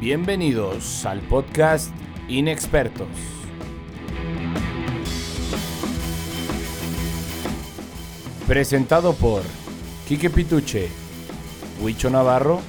[0.00, 1.90] Bienvenidos al podcast
[2.28, 3.06] Inexpertos.
[8.46, 9.42] Presentado por
[10.08, 10.88] Quique Pituche,
[11.80, 12.60] Huicho Navarro,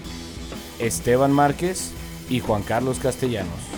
[0.79, 1.91] Esteban Márquez
[2.29, 3.74] y Juan Carlos Castellanos.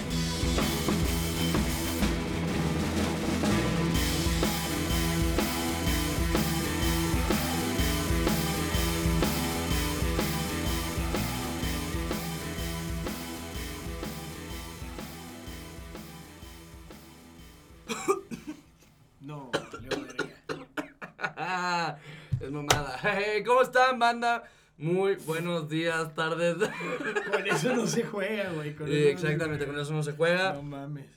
[24.77, 26.55] Muy buenos días, tardes.
[27.31, 28.73] Con eso no se juega, güey.
[28.73, 29.73] con no exactamente, juega.
[29.73, 30.53] con eso no se juega.
[30.53, 31.09] No mames.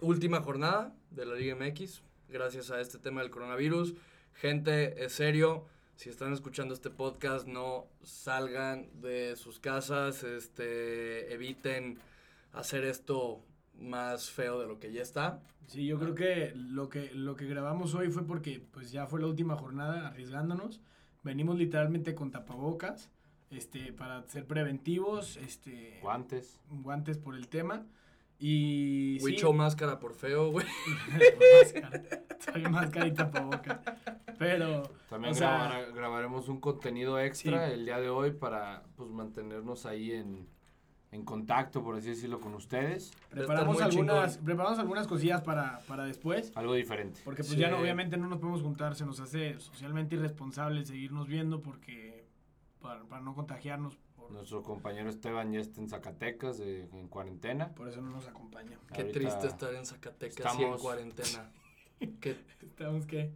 [0.00, 3.94] Última jornada de la Liga MX, gracias a este tema del coronavirus.
[4.32, 5.66] Gente, es serio.
[5.94, 12.00] Si están escuchando este podcast, no salgan de sus casas, este, eviten
[12.52, 13.44] hacer esto
[13.78, 15.40] más feo de lo que ya está.
[15.68, 19.20] Sí, yo creo que lo que lo que grabamos hoy fue porque pues ya fue
[19.20, 20.80] la última jornada arriesgándonos.
[21.28, 23.10] Venimos literalmente con tapabocas,
[23.50, 26.58] este, para ser preventivos, este, Guantes.
[26.70, 27.84] guantes por el tema.
[28.38, 30.64] Y sí, Huicho máscara por feo, güey.
[31.62, 32.02] máscara.
[32.50, 33.78] Soy máscara y tapabocas.
[34.38, 37.74] Pero, También o sea, grabar- grabaremos un contenido extra Sí.
[37.74, 40.46] el día de hoy para pues, mantenernos ahí en,
[41.10, 43.12] en contacto, por así decirlo, con ustedes.
[43.30, 44.44] preparamos algunas, chingón.
[44.44, 46.52] preparamos algunas cosillas para, para después.
[46.54, 47.20] Algo diferente.
[47.24, 47.56] Porque pues Sí.
[47.58, 52.26] ya no, obviamente no nos podemos juntar, se nos hace socialmente irresponsable seguirnos viendo porque
[52.80, 57.70] para, para no contagiarnos, por, Nuestro compañero Esteban ya está en Zacatecas eh, en cuarentena.
[57.74, 58.78] por eso no nos acompaña.
[58.92, 61.50] Qué Ahorita triste estar en Zacatecas y en estamos- cuarentena.
[62.20, 63.32] Qué Estamos que...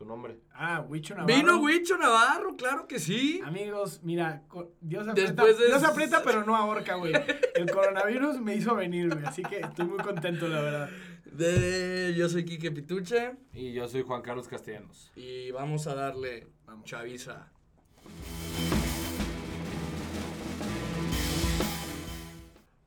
[0.00, 0.38] ¿Tu nombre?
[0.54, 1.34] Ah, Huicho Navarro.
[1.36, 3.42] Vino Huicho Navarro, claro que sí.
[3.44, 4.42] Amigos, mira,
[4.80, 7.12] Dios aprieta, de- Dios aprieta pero no ahorca, güey.
[7.54, 10.88] El coronavirus me hizo venir, güey, así que estoy muy contento, la verdad.
[11.26, 15.12] De, yo soy Quique Pituche Y yo soy Juan Carlos Castellanos.
[15.16, 16.86] y vamos a darle Vamos.
[16.86, 17.50] chaviza.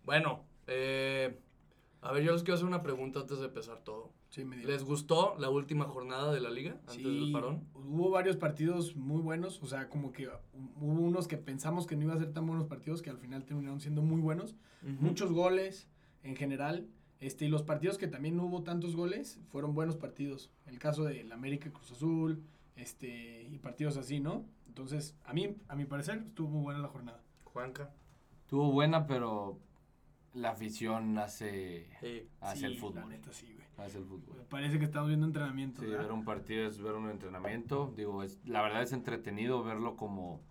[0.03, 1.37] Bueno, eh,
[2.03, 4.11] a ver, yo les quiero hacer una pregunta antes de empezar todo.
[4.29, 4.67] Sí, me dio.
[4.67, 7.67] ¿Les gustó la última jornada de la liga antes Sí, del parón?
[7.75, 12.03] hubo varios partidos muy buenos, o sea, como que hubo unos que pensamos que no
[12.03, 14.55] iba a ser tan buenos partidos que al final terminaron siendo muy buenos.
[14.99, 15.87] muchos goles
[16.23, 16.87] en general.
[17.19, 20.51] Este, y los partidos que también no hubo tantos goles fueron buenos partidos.
[20.65, 22.43] El caso del América Cruz Azul,
[22.75, 24.45] este, y partidos así, ¿no?
[24.67, 27.21] Entonces, a mí, a mi parecer, estuvo muy buena la jornada.
[27.45, 27.93] Juanca.
[28.49, 29.57] Tuvo buena, pero
[30.33, 32.27] la afición hace, Sí.
[32.41, 33.09] hace Sí, el La fútbol.
[33.09, 33.67] neta, sí, güey.
[33.87, 34.37] Hace el fútbol.
[34.49, 35.81] Parece que estamos viendo entrenamiento.
[35.81, 36.03] Sí, ¿verdad?
[36.03, 37.93] ver un partido es ver un entrenamiento.
[37.95, 40.41] Digo, es, la verdad es entretenido verlo como,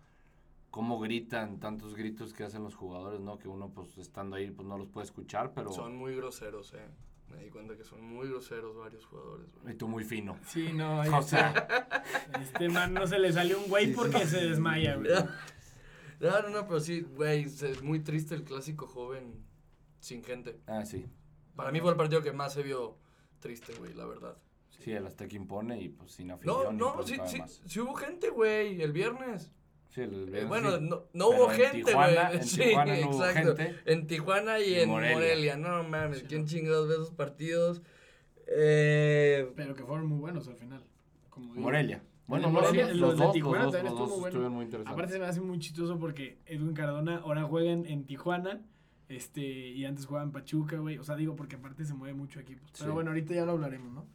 [0.70, 3.38] como gritan, tantos gritos que hacen los jugadores, ¿no?
[3.38, 5.72] Que uno, pues, estando ahí, pues, no los puede escuchar, pero...
[5.72, 6.88] Son muy groseros, eh.
[7.30, 9.46] Me di cuenta que son muy groseros varios jugadores.
[9.62, 9.74] güey.
[9.74, 10.36] Y tú muy fino.
[10.46, 11.94] Sí, no, O este, sea,
[12.40, 15.10] este man no se le salió un güey porque se desmaya, güey.
[16.20, 19.42] No, no, no, pero sí, güey, es muy triste el clásico joven
[20.02, 20.58] sin gente.
[20.66, 21.06] ah, sí.
[21.56, 22.96] Para mí fue el partido que más se vio
[23.40, 24.36] triste, güey, la verdad.
[24.80, 26.74] Sí, el Azteca impone y, pues, sin No, afición.
[26.74, 29.52] y, no, pues, sí, sí, sí hubo gente, güey, el viernes.
[29.90, 30.84] Sí, el Eh, viernes bueno, sí.
[30.88, 32.16] no, no hubo en gente, güey.
[32.32, 33.56] en Sí, Tijuana no hubo exacto.
[33.56, 33.78] gente.
[33.84, 35.14] En Tijuana y, Y en Morelia.
[35.16, 35.56] Morelia.
[35.56, 36.48] No mames, Sí, ¿quién no.
[36.48, 37.82] chingados ve esos partidos?
[38.48, 40.82] Eh, Pero que fueron muy buenos al final.
[41.30, 41.54] como.
[41.54, 42.02] Morelia.
[42.26, 44.10] Bueno, no, Morelia, sí, los los, de dos, Tijuana los dos, también los estuvo dos
[44.10, 44.28] muy bueno.
[44.28, 44.92] estuvieron muy interesantes.
[44.94, 48.62] Aparte se me hace muy chistoso porque Edwin Cardona ahora juega en, en Tijuana
[49.08, 50.98] este, y antes jugaba en Pachuca, güey.
[50.98, 52.70] O sea, digo porque aparte se mueve mucho equipos.
[52.72, 52.94] Pero Sí.
[52.94, 54.06] bueno, ahorita ya lo hablaremos, ¿no?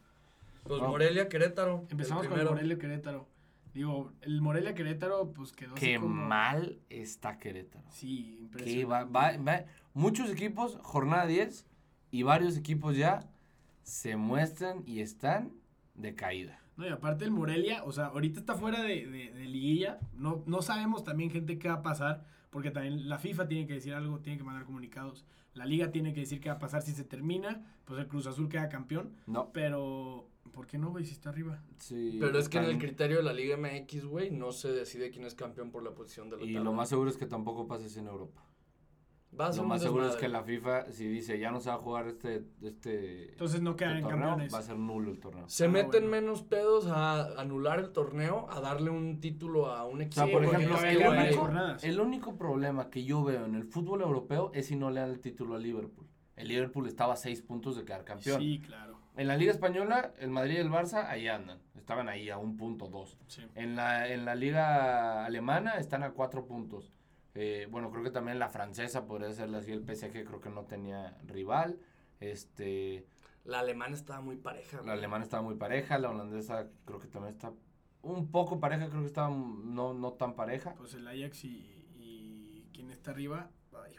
[0.64, 0.88] pues No.
[0.88, 1.86] Morelia, Querétaro.
[1.90, 2.44] Empezamos el con.
[2.44, 3.26] Morelia Querétaro.
[3.74, 6.14] Digo, el Morelia Querétaro pues quedó así Qué como...
[6.14, 7.84] mal está Querétaro.
[7.90, 8.84] Sí, Que impresionante.
[8.86, 11.66] va, va, va- muchos equipos, jornada 10,
[12.10, 13.20] y varios equipos ya
[13.82, 15.52] se muestran y están
[15.94, 16.60] de caída.
[16.76, 19.98] No, y aparte el Morelia, o sea, ahorita está fuera de, de, de liguilla.
[20.14, 22.24] No, no sabemos también, gente, qué va a pasar.
[22.50, 25.24] Porque también la FIFA tiene que decir algo, tiene que mandar comunicados.
[25.54, 27.64] La liga tiene que decir qué va a pasar si se termina.
[27.84, 29.12] Pues el Cruz Azul queda campeón.
[29.26, 29.50] No.
[29.52, 31.04] Pero, ¿por qué no, güey?
[31.04, 31.62] Si está arriba.
[31.78, 35.10] Sí, Pero es que en el criterio de la Liga MX, güey, no se decide
[35.10, 36.64] quién es campeón por la posición de la Y tabla.
[36.70, 38.42] lo más seguro es que tampoco pases en Europa.
[39.38, 41.68] Va a ser Lo más seguro es que la FIFA, si dice ya no se
[41.68, 44.54] va a jugar este, este, Entonces no este quedan torneo, campeones.
[44.54, 45.48] va a ser nulo el torneo.
[45.48, 46.08] Se Ah, meten bueno.
[46.08, 50.22] menos pedos a anular el torneo, a darle un título a un equipo.
[50.22, 51.84] O sea, por porque ejemplo, todavía el único, jornadas.
[51.84, 55.10] el único problema que yo veo en el fútbol europeo es si no le dan
[55.10, 56.06] el título al Liverpool.
[56.34, 58.40] El Liverpool estaba a seis puntos de quedar campeón.
[58.40, 58.98] Sí, claro.
[59.16, 61.58] En la Liga Española, el Madrid y el Barça ahí andan.
[61.76, 63.18] Estaban ahí a un punto, dos.
[63.26, 63.42] Sí.
[63.56, 66.92] En la, en la Liga Alemana están a cuatro puntos.
[67.40, 70.64] Eh, bueno, creo que también la francesa podría ser así, el PSG creo que no
[70.64, 71.78] tenía rival.
[72.18, 73.06] Este,
[73.44, 74.82] La alemana estaba muy pareja.
[74.82, 77.52] la alemana estaba muy pareja, la holandesa creo que también está
[78.02, 80.74] un poco pareja, creo que estaba no, no tan pareja.
[80.74, 83.50] Pues el Ajax y, y quién está arriba.
[83.72, 83.94] Ay,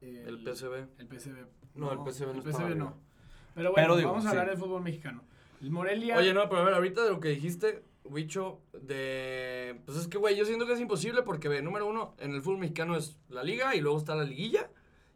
[0.00, 0.16] güey.
[0.26, 0.74] El PSV.
[0.98, 1.46] El PSV.
[1.76, 2.96] No, el PSV no el PSV no.
[3.54, 4.36] Pero bueno, Pero digo, vamos a sí.
[4.36, 5.22] hablar del fútbol mexicano.
[5.60, 6.16] El Morelia.
[6.16, 9.80] Oye, no, pero a ver, ahorita de lo que dijiste, Wicho, de...
[9.86, 12.42] Pues es que, güey, yo siento que es imposible porque, ve, número uno, en el
[12.42, 14.70] fútbol mexicano es la liga y luego está la liguilla.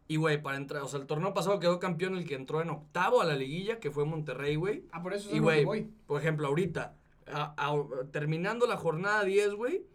[0.07, 2.71] Y, güey, para entrar, o sea, el torneo pasado quedó campeón el que entró en
[2.71, 4.85] octavo a la liguilla, que fue Monterrey, güey.
[4.91, 5.87] Ah, por eso es Y, güey, voy.
[6.07, 6.95] por ejemplo, ahorita,
[7.27, 9.85] a- a- terminando la jornada 10, güey,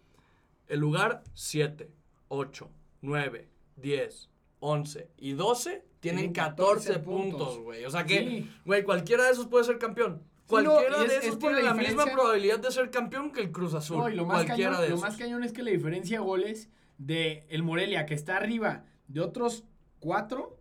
[0.69, 1.91] el lugar 7,
[2.29, 2.70] 8,
[3.02, 4.31] 9, 10,
[4.61, 7.85] 11 y 12 tienen Tienen 14 14 puntos, güey.
[7.85, 8.50] O sea que, Sí.
[8.64, 10.23] güey, cualquiera de esos puede ser campeón.
[10.44, 13.32] No, Cualquiera es- de es esos por tiene la la, misma probabilidad de ser campeón
[13.32, 13.96] que el Cruz Azul.
[13.99, 15.08] No, y lo más, Cualquiera cañón, de lo esos.
[15.08, 16.69] más cañón es que la diferencia de goles
[16.99, 19.64] de el Morelia, que está arriba de otros
[20.00, 20.58] cuatro,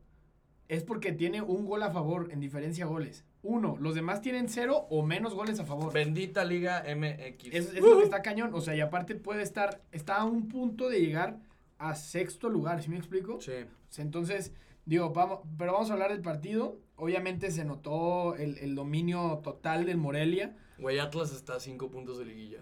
[0.70, 3.26] es porque tiene un gol a favor en diferencia de goles.
[3.44, 5.92] Uno, los demás tienen cero o menos goles a favor.
[5.92, 7.48] Bendita Liga MX.
[7.54, 8.52] Es, es lo que está cañón.
[8.54, 11.40] O sea, y aparte puede estar, está a un punto de llegar
[11.78, 13.42] a sexto lugar, ¿sí me explico?
[13.42, 13.52] Sí.
[13.52, 14.54] O sea, Entonces,
[14.86, 16.78] digo, vamos, pero vamos a hablar del partido.
[16.96, 20.56] Obviamente se notó el, el dominio total del Morelia.
[20.78, 22.60] Güey, Atlas está a 5 puntos de liguilla.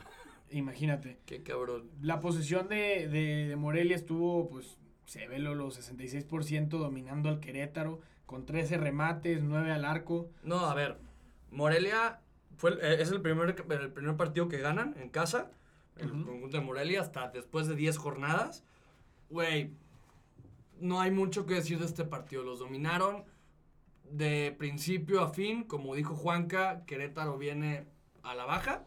[0.49, 1.17] Imagínate.
[1.25, 1.89] Qué cabrón.
[2.01, 7.39] La posesión de, de- de Morelia estuvo, pues, se ve lo- los 66% dominando al
[7.39, 10.29] Querétaro, con 13 remates, 9 al arco.
[10.43, 10.97] No, a ver.
[11.51, 12.19] Morelia
[12.57, 15.51] fue, eh, es el primer, el primer partido que ganan en casa.
[15.97, 18.63] El conjunto de Morelia hasta después de 10 jornadas.
[19.29, 19.71] Güey,
[20.81, 22.43] no hay mucho que decir de este partido.
[22.43, 23.23] Los dominaron
[24.09, 25.63] de principio a fin.
[25.63, 27.87] Como dijo Juanca, Querétaro viene
[28.23, 28.83] a la baja.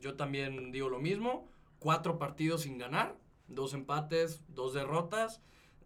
[0.00, 1.48] Yo también digo lo mismo.
[1.78, 3.16] Cuatro partidos sin ganar.
[3.46, 5.40] Dos empates, dos derrotas.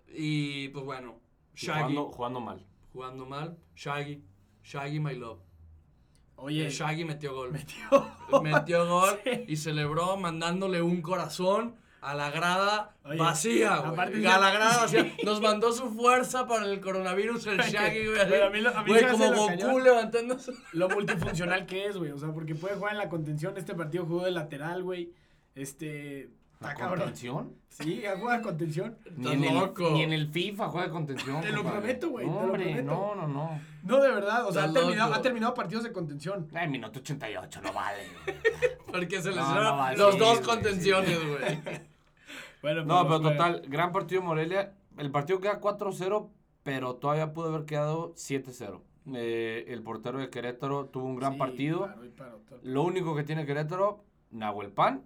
[0.09, 1.21] Y pues bueno,
[1.55, 2.67] Shaggy Jugando, jugando mal.
[2.93, 3.59] jugando mal.
[3.77, 4.23] Shaggy,
[4.63, 5.41] Shaggy my love.
[6.37, 7.53] Oye, El Shaggy metió gol.
[7.53, 8.43] metió.
[8.43, 9.45] Metió gol Sí.
[9.49, 14.27] y celebró mandándole un corazón a la grada Oye, vacía, aparte güey.
[14.27, 15.13] A la grada vacía.
[15.25, 18.19] Nos mandó su fuerza para el coronavirus, el Shaggy, güey.
[18.29, 19.85] pero a mí lo- a mí Güey, como Goku cañón.
[19.85, 20.53] levantándose.
[20.73, 22.11] Lo multifuncional que es, güey.
[22.11, 23.57] O sea, porque puede jugar en la contención.
[23.57, 25.13] Este partido jugó de lateral, güey.
[25.55, 26.29] Este.
[26.61, 27.57] ¿La contención?
[27.71, 28.97] Sí, juega de contención.
[29.17, 29.91] Ni en, el, loco.
[29.91, 31.41] ni en el FIFA juega contención.
[31.41, 32.91] Te lo prometo, güey, No, te lo hombre, prometo.
[32.91, 33.61] no, no, no.
[33.83, 34.47] No, de verdad.
[34.47, 36.49] O sea, ha terminado, ha terminado partidos de contención.
[36.55, 38.05] Ay, minuto 88, no vale.
[38.93, 41.61] Porque se No, lesionaron no los sí, dos contenciones, güey.
[42.63, 44.75] Bueno, No, pero total, gran partido Morelia.
[44.97, 46.31] El partido queda 4-0,
[46.63, 48.81] pero todavía pudo haber quedado 7-0.
[49.15, 51.89] Eh, el portero de Querétaro tuvo un gran Sí, partido.
[52.63, 55.03] Lo único que tiene Querétaro, Nahuel Pan.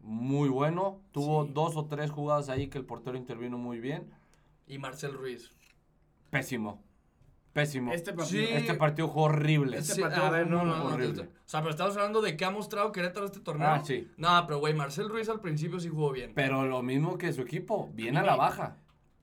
[0.00, 1.00] Muy bueno.
[1.12, 1.50] Tuvo Sí.
[1.54, 4.10] dos o tres jugadas ahí que el portero intervino muy bien.
[4.66, 5.50] Y Marcel Ruiz.
[6.30, 6.82] Pésimo.
[7.56, 7.92] Pésimo.
[7.92, 8.72] Este Este, partido.
[8.74, 8.78] Sí.
[8.78, 9.78] partido horrible.
[9.78, 10.84] Este Sí, partido a ver, no, fue no, no.
[10.86, 11.22] horrible.
[11.24, 13.66] O sea, pero estamos hablando de que ha mostrado Querétaro este torneo.
[13.68, 14.08] Ah, sí.
[14.16, 16.32] No, pero güey, Marcel Ruiz al principio sí jugó bien.
[16.34, 18.76] Pero lo mismo que su equipo, bien A la baja.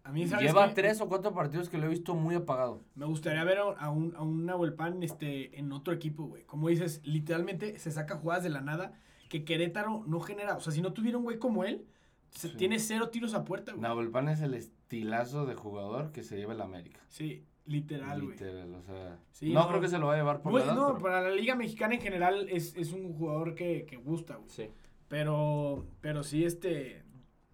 [0.06, 0.74] A mí, ¿sabes Lleva qué?
[0.74, 2.82] tres o cuatro partidos que lo he visto muy apagado.
[2.96, 6.44] Me gustaría ver a, a un, a un Nahuel Pan este, en otro equipo, güey.
[6.44, 8.92] Como dices, literalmente se saca jugadas de la nada
[9.30, 10.56] que Querétaro no genera.
[10.58, 11.86] O sea, si no tuviera un güey como él,
[12.32, 12.58] se- Sí.
[12.58, 13.82] tiene cero tiros a puerta, güey.
[13.82, 17.00] Nahuel Pan es el estilazo de jugador que se lleva el América.
[17.08, 18.32] Sí, literal, güey.
[18.34, 19.20] Literal, o sea.
[19.32, 19.68] Sí, no, no.
[19.70, 21.56] creo que se lo va a llevar por la edad, no, pero- para la Liga
[21.56, 24.50] Mexicana en general es, es un jugador que, que gusta, güey.
[24.50, 24.70] Sí.
[25.08, 27.04] Pero, pero sí, este.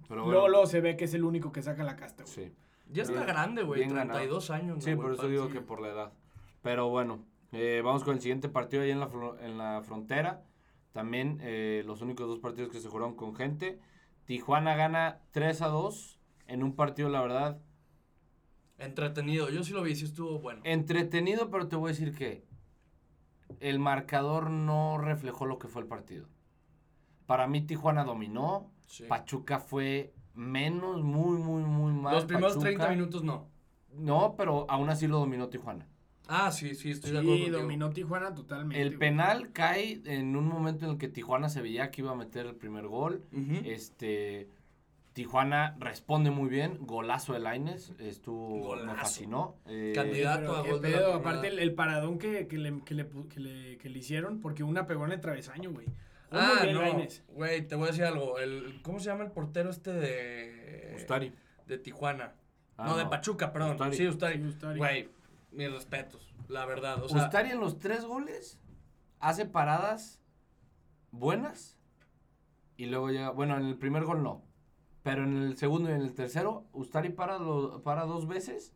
[0.08, 2.34] Pero bueno, luego se ve que es el único que saca la casta, güey.
[2.34, 2.54] sí.
[2.92, 3.82] Ya está grande, güey.
[3.82, 4.18] bien ganado.
[4.18, 4.84] 32 años.
[4.84, 5.54] Sí, ¿no, por eso digo Sí.
[5.54, 6.14] que por la edad.
[6.64, 9.10] Pero bueno, eh, vamos con el siguiente partido ahí en la,
[9.42, 10.42] en la frontera.
[10.92, 13.80] También eh, los únicos dos partidos que se jugaron con gente.
[14.26, 17.60] Tijuana gana 3 a 2 en un partido, la verdad,
[18.80, 19.50] Entretenido.
[19.50, 20.62] Yo sí lo vi, sí estuvo bueno.
[20.64, 22.44] entretenido, pero te voy a decir que
[23.60, 26.28] el marcador no reflejó lo que fue el partido.
[27.26, 29.04] Para mí Tijuana dominó, Sí.
[29.08, 32.16] Pachuca fue menos, muy, muy, muy mal.
[32.16, 32.70] Los primeros Pachuca.
[32.70, 33.48] 30 minutos no.
[33.94, 35.88] No, pero aún así lo dominó Tijuana.
[36.28, 38.82] Ah, sí, sí, estoy de acuerdo Sí, dominó Tijuana totalmente.
[38.82, 42.16] El penal cae en un momento en el que Tijuana se veía que iba a
[42.16, 43.24] meter el primer gol.
[43.64, 44.48] Este
[45.20, 48.98] Tijuana responde muy bien, golazo de Laines, estuvo me Golazo.
[49.00, 49.58] fascinó.
[49.66, 50.56] Eh, Candidato.
[50.56, 51.30] A qué gol de la pedo, jornada.
[51.30, 54.64] aparte el, el paradón que, que, le, que, le, que, le, que le hicieron, porque
[54.64, 55.88] una pegó en el travesaño, güey.
[56.32, 56.82] Ah, no.
[57.34, 58.40] Güey, te voy a decir algo.
[58.40, 60.94] El, ¿Cómo se llama el portero este de.
[60.96, 61.34] Ustari.
[61.68, 62.36] De Tijuana.
[62.78, 63.72] Ah, no, de Pachuca, perdón.
[63.72, 63.98] Ustari.
[63.98, 64.38] Sí, Ustari.
[64.38, 64.78] Sí, Ustari.
[64.78, 65.10] Güey,
[65.52, 66.34] mis respetos.
[66.48, 67.04] La verdad.
[67.04, 68.58] O sea, Ustari en los tres goles
[69.20, 70.22] hace paradas
[71.12, 71.78] buenas
[72.78, 74.46] y luego llega, bueno, en el primer gol no,
[75.04, 78.74] Pero en el segundo y en el tercero, Ustari para, lo- para dos veces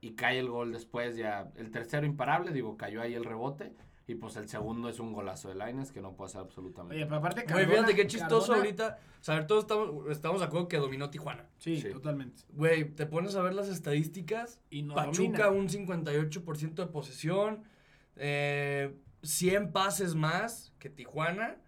[0.00, 1.50] y cae el gol después ya.
[1.56, 3.72] El tercero imparable, digo, cayó ahí el rebote.
[4.06, 7.04] Y pues el segundo es un golazo de Laines que no puede hacer absolutamente Oye,
[7.06, 8.98] pero aparte Güey, fíjate qué chistoso Cardona- ahorita.
[9.20, 11.48] O sea, a ver, todos estamos, estamos de acuerdo que dominó Tijuana.
[11.58, 11.90] Sí, Sí.
[11.90, 12.42] totalmente.
[12.52, 14.60] Güey, te pones a ver las estadísticas.
[14.68, 15.50] Y no Pachuca domina.
[15.50, 17.62] un 58% de posesión.
[18.16, 21.58] eh, 100 pases más que Tijuana.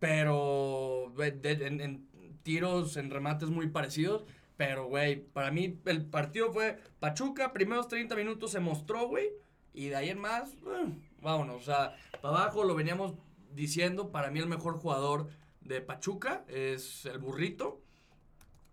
[0.00, 2.08] Pero de- en, en
[2.42, 4.24] tiros, en remates muy parecidos.
[4.56, 9.30] Pero, güey, para mí el partido fue Pachuca, primeros 30 minutos se mostró, güey.
[9.74, 11.56] Y de ahí en más, eh, vámonos.
[11.56, 13.14] O sea, para abajo lo veníamos
[13.54, 14.10] diciendo.
[14.10, 15.28] Para mí el mejor jugador
[15.62, 17.80] de Pachuca es el burrito.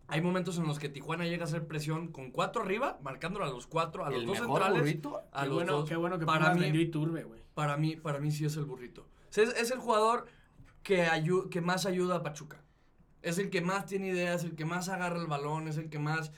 [0.08, 3.50] Hay momentos en los que Tijuana llega a hacer presión con cuatro arriba, marcándolo a
[3.50, 4.82] los cuatro, a los ¿El dos mejor centrales.
[4.82, 5.22] burrito?
[5.32, 5.90] A Qué los bueno, dos.
[5.90, 7.42] qué bueno que para mí, Iturbe, güey.
[7.54, 9.02] para mí, para mí sí es el burrito.
[9.04, 10.26] O sea, es, es el jugador
[10.82, 12.64] que, ayu- que más ayuda a Pachuca.
[13.22, 16.00] Es el que más tiene ideas, el que más agarra el balón, es el que
[16.00, 16.32] más...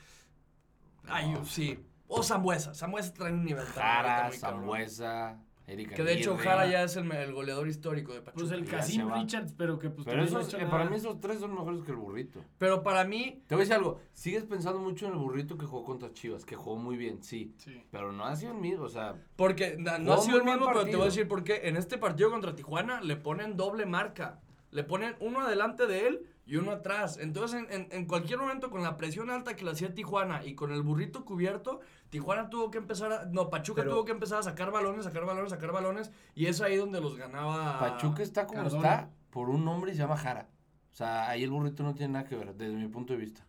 [1.08, 1.78] Ay, sí.
[2.08, 2.74] O Zambuesa.
[2.74, 4.30] Zambuesa trae un nivel Jara.
[4.32, 6.36] Zambuesa, Erika Que de hecho.
[6.36, 8.40] Jara ya es el, el goleador histórico de Pachuca.
[8.40, 9.10] Pues el Casim.
[9.12, 11.90] Richards, pero que pues Pero no esos, eh, para mí esos tres son mejores que
[11.92, 12.44] el burrito.
[12.58, 14.00] Pero para mí, Te voy a decir algo.
[14.12, 17.54] Sigues pensando mucho en el burrito que jugó contra Chivas, que jugó muy bien, sí.
[17.58, 17.82] Sí.
[17.90, 20.66] Pero no ha sido el mismo, o sea, Porque na- no ha sido el mismo,
[20.66, 21.62] pero te voy a decir por qué.
[21.68, 24.40] En este partido contra Tijuana le ponen doble marca.
[24.70, 27.18] Le ponen uno adelante de él y uno atrás.
[27.20, 30.54] Entonces, en, en- en cualquier momento, con la presión alta que le hacía Tijuana y
[30.54, 31.80] con el burrito cubierto,
[32.10, 33.24] Tijuana tuvo que empezar a.
[33.26, 36.10] No, Pachuca Pero- tuvo que empezar a sacar balones, sacar balones, sacar balones.
[36.34, 37.78] Y es ahí donde los ganaba.
[37.78, 38.88] Pachuca está como Cardona.
[38.94, 40.48] está por un nombre y se llama Jara.
[40.92, 43.46] O sea, ahí el burrito no tiene nada que ver, desde mi punto de vista.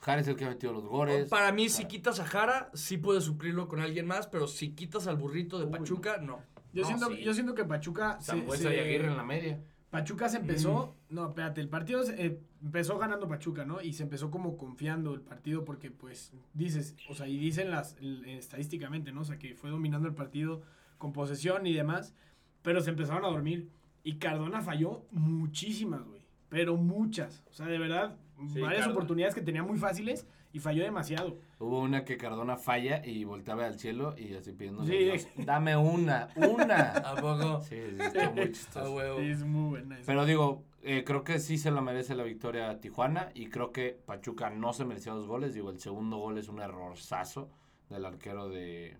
[0.00, 1.28] Jara es el que ha metido los goles.
[1.28, 5.06] Para mí, si quitas a Jara, sí puedes suplirlo con alguien más, pero si quitas
[5.06, 6.40] al burrito de Uy, Pachuca, no.
[6.72, 7.22] Yo, No, siento, sí.
[7.22, 9.60] yo siento que Pachuca se, Zambuesa se- y Aguirre en la media.
[9.92, 13.82] Pachuca se empezó, no, espérate, el partido se- eh, empezó ganando Pachuca, ¿no?
[13.82, 17.94] Y se empezó como confiando el partido porque, pues, dices, o sea, y dicen las
[18.26, 19.20] estadísticamente, ¿no?
[19.20, 20.62] O sea, que fue dominando el partido
[20.96, 22.14] con posesión y demás,
[22.62, 23.68] pero se empezaron a dormir.
[24.02, 27.44] Y Cardona falló muchísimas, güey, pero muchas.
[27.50, 28.16] O sea, de verdad,
[28.48, 28.92] Sí, varias Cardona.
[28.94, 31.38] oportunidades que tenía muy fáciles y falló demasiado.
[31.58, 34.84] Hubo una que Cardona falla y volteaba al cielo y así pidiendo.
[34.84, 35.10] Sí.
[35.36, 36.90] Dame una, una.
[36.96, 37.62] ¿A poco?
[37.62, 38.94] Sí, sí, está muy chistoso.
[38.94, 39.18] huevo.
[39.18, 40.06] Sí, es muy buena esa.
[40.06, 43.72] Pero digo, eh, creo que sí se la merece la victoria a Tijuana y creo
[43.72, 45.54] que Pachuca no se merecía dos goles.
[45.54, 47.50] Digo, el segundo gol es un errorzazo
[47.88, 48.98] del arquero de,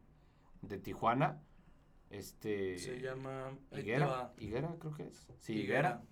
[0.63, 1.41] de Tijuana.
[2.09, 2.79] Este.
[2.79, 3.51] Se llama.
[3.77, 4.33] Higuera.
[4.39, 5.27] Higuera, creo que es.
[5.39, 6.03] Sí, Higuera.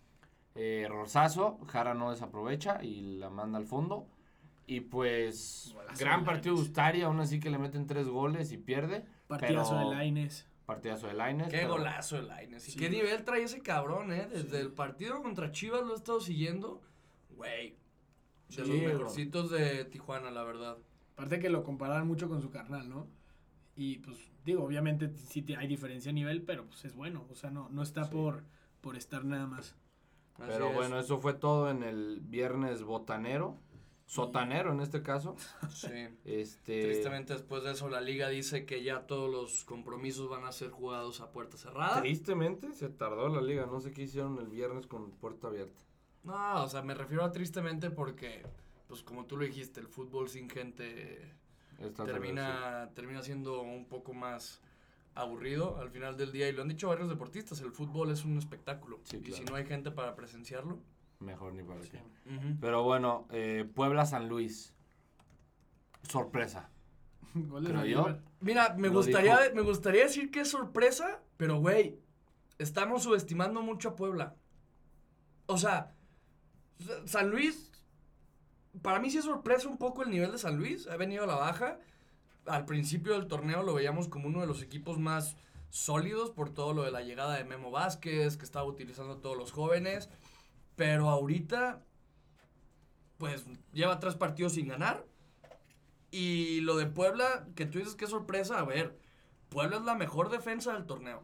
[0.54, 1.58] Eh, errorzazo.
[1.66, 4.06] Jara no desaprovecha y la manda al fondo.
[4.66, 6.62] Y pues, Golazo gran de partido de.
[6.62, 9.04] Ustari, aún así que le meten tres goles y pierde.
[9.26, 10.46] Partidazo pero- de Laines.
[10.66, 11.48] Partidazo de Lainez.
[11.48, 12.18] Qué pero- golazo.
[12.18, 12.78] ¿Y Sí.
[12.78, 14.28] qué nivel trae ese cabrón, eh?
[14.30, 14.56] Desde Sí.
[14.66, 16.80] el partido contra Chivas lo he estado siguiendo.
[17.36, 17.70] Güey.
[17.70, 18.76] De Sí, los bro.
[18.92, 20.78] mejorcitos de Tijuana, la verdad.
[21.14, 23.08] Aparte que lo comparaban mucho con su carnal, ¿no?
[23.76, 27.26] Y pues digo, obviamente sí hay diferencia a nivel, pero pues es bueno.
[27.30, 28.10] O sea, no, no está Sí.
[28.12, 28.44] por,
[28.80, 29.76] por estar nada más.
[30.38, 30.74] Así Pero es.
[30.74, 33.58] bueno, eso fue todo en el viernes botanero.
[34.10, 35.36] Sotanero en este caso.
[35.72, 36.08] Sí.
[36.24, 36.82] Este.
[36.82, 40.70] Tristemente después de eso la liga dice que ya todos los compromisos van a ser
[40.70, 42.00] jugados a puerta cerrada.
[42.00, 43.66] Tristemente se tardó la liga.
[43.66, 45.80] No sé qué hicieron el viernes con puerta abierta.
[46.24, 48.42] No, o sea, me refiero a tristemente porque,
[48.88, 51.32] pues como tú lo dijiste, el fútbol sin gente
[52.04, 54.60] termina, termina siendo un poco más
[55.14, 56.48] aburrido al final del día.
[56.48, 58.98] Y lo han dicho varios deportistas, el fútbol es un espectáculo.
[59.04, 60.80] Sí, Y si no hay gente para presenciarlo.
[61.20, 61.90] Mejor ni para Sí.
[61.90, 62.02] qué.
[62.60, 64.74] Pero bueno, eh, Puebla-San Luis.
[66.08, 66.70] Sorpresa.
[67.32, 68.18] Creo yo.
[68.40, 69.54] Mira, me Lo gustaría, dijo.
[69.54, 71.98] me gustaría decir que es sorpresa, pero güey,
[72.58, 74.34] estamos subestimando mucho a Puebla.
[75.46, 75.94] O sea,
[76.78, 77.70] Sa- San Luis,
[78.82, 81.26] para mí sí es sorpresa un poco el nivel de San Luis, ha venido a
[81.26, 81.78] la baja.
[82.46, 85.36] Al principio del torneo lo veíamos como uno de los equipos más
[85.68, 89.36] sólidos por todo lo de la llegada de Memo Vázquez, que estaba utilizando a todos
[89.36, 90.08] los jóvenes.
[90.80, 91.84] Pero ahorita,
[93.18, 93.44] pues
[93.74, 95.04] lleva tres partidos sin ganar.
[96.10, 98.98] Y lo de Puebla, que tú dices que es sorpresa, a ver,
[99.50, 101.22] Puebla es la mejor defensa del torneo.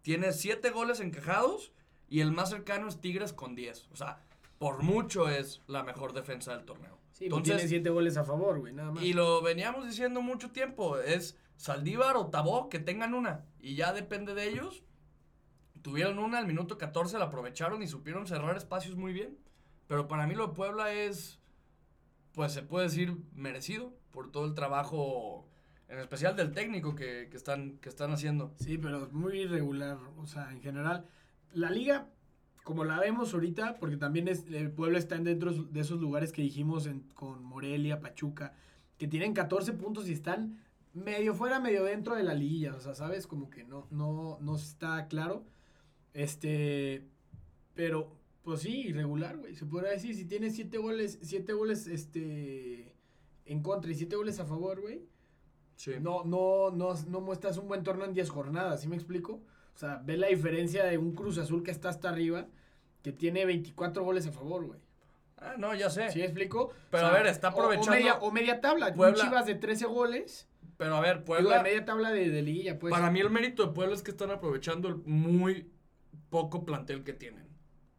[0.00, 1.74] Tiene siete goles encajados
[2.08, 3.90] y el más cercano es Tigres con 10.
[3.92, 4.24] O sea,
[4.56, 6.98] por mucho es la mejor defensa del torneo.
[7.10, 9.04] Sí, pues tiene siete goles a favor, güey, nada más.
[9.04, 13.92] Y lo veníamos diciendo mucho tiempo, es Saldívar o Tabó que tengan una y ya
[13.92, 14.84] depende de ellos.
[15.82, 19.36] Tuvieron una al minuto 14, la aprovecharon y supieron cerrar espacios muy bien.
[19.88, 21.40] Pero para mí lo de Puebla es,
[22.32, 25.48] pues se puede decir, merecido por todo el trabajo,
[25.88, 28.54] en especial del técnico que, que están, que están haciendo.
[28.58, 29.98] Sí, pero muy irregular.
[30.18, 31.06] O sea, en general,
[31.52, 32.08] la liga
[32.64, 36.32] como la vemos ahorita, porque también es, el pueblo está en dentro de esos lugares
[36.32, 38.54] que dijimos con Morelia, Pachuca,
[38.98, 40.60] que tienen 14 puntos y están
[40.92, 42.74] medio fuera, medio dentro de la liguilla.
[42.74, 43.26] O sea, ¿sabes?
[43.26, 45.44] Como que no, no, no está claro.
[46.14, 47.04] Este,
[47.74, 49.54] pero, pues sí, irregular, güey.
[49.54, 52.94] Se podría decir, si tienes 7 goles, siete goles, este,
[53.46, 55.02] en contra y 7 goles a favor, güey.
[55.76, 55.92] Sí.
[56.00, 59.40] No, no, no, no muestras un buen torneo en 10 jornadas, ¿sí me explico?
[59.74, 62.46] O sea, ve la diferencia de un Cruz Azul que está hasta arriba,
[63.02, 64.80] que tiene 24 goles a favor, güey.
[65.38, 66.08] Ah, no, ya sé.
[66.10, 66.70] ¿Sí me explico?
[66.90, 68.88] Pero, a ver, está o- O, aprovechando- media, o media tabla.
[68.90, 70.46] un Puebla- Chivas de 13 goles.
[70.76, 71.56] Pero a ver, Digo, Puebla.
[71.58, 72.92] de media tabla de, de liguilla, pues.
[72.92, 75.68] Para mí el mérito de Puebla es que están aprovechando el muy
[76.30, 77.46] poco plantel que tienen.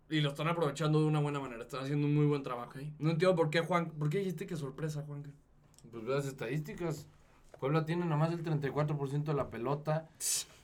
[0.10, 1.64] Y lo están aprovechando de una buena manera.
[1.64, 2.72] Están haciendo un muy buen trabajo.
[2.72, 2.82] Ok.
[3.00, 3.90] No entiendo por qué, Juan.
[3.92, 5.24] ¿Por qué dijiste que sorpresa, Juan?
[5.92, 7.08] Pues las estadísticas.
[7.60, 10.08] Puebla tiene nomás el 34% de la pelota.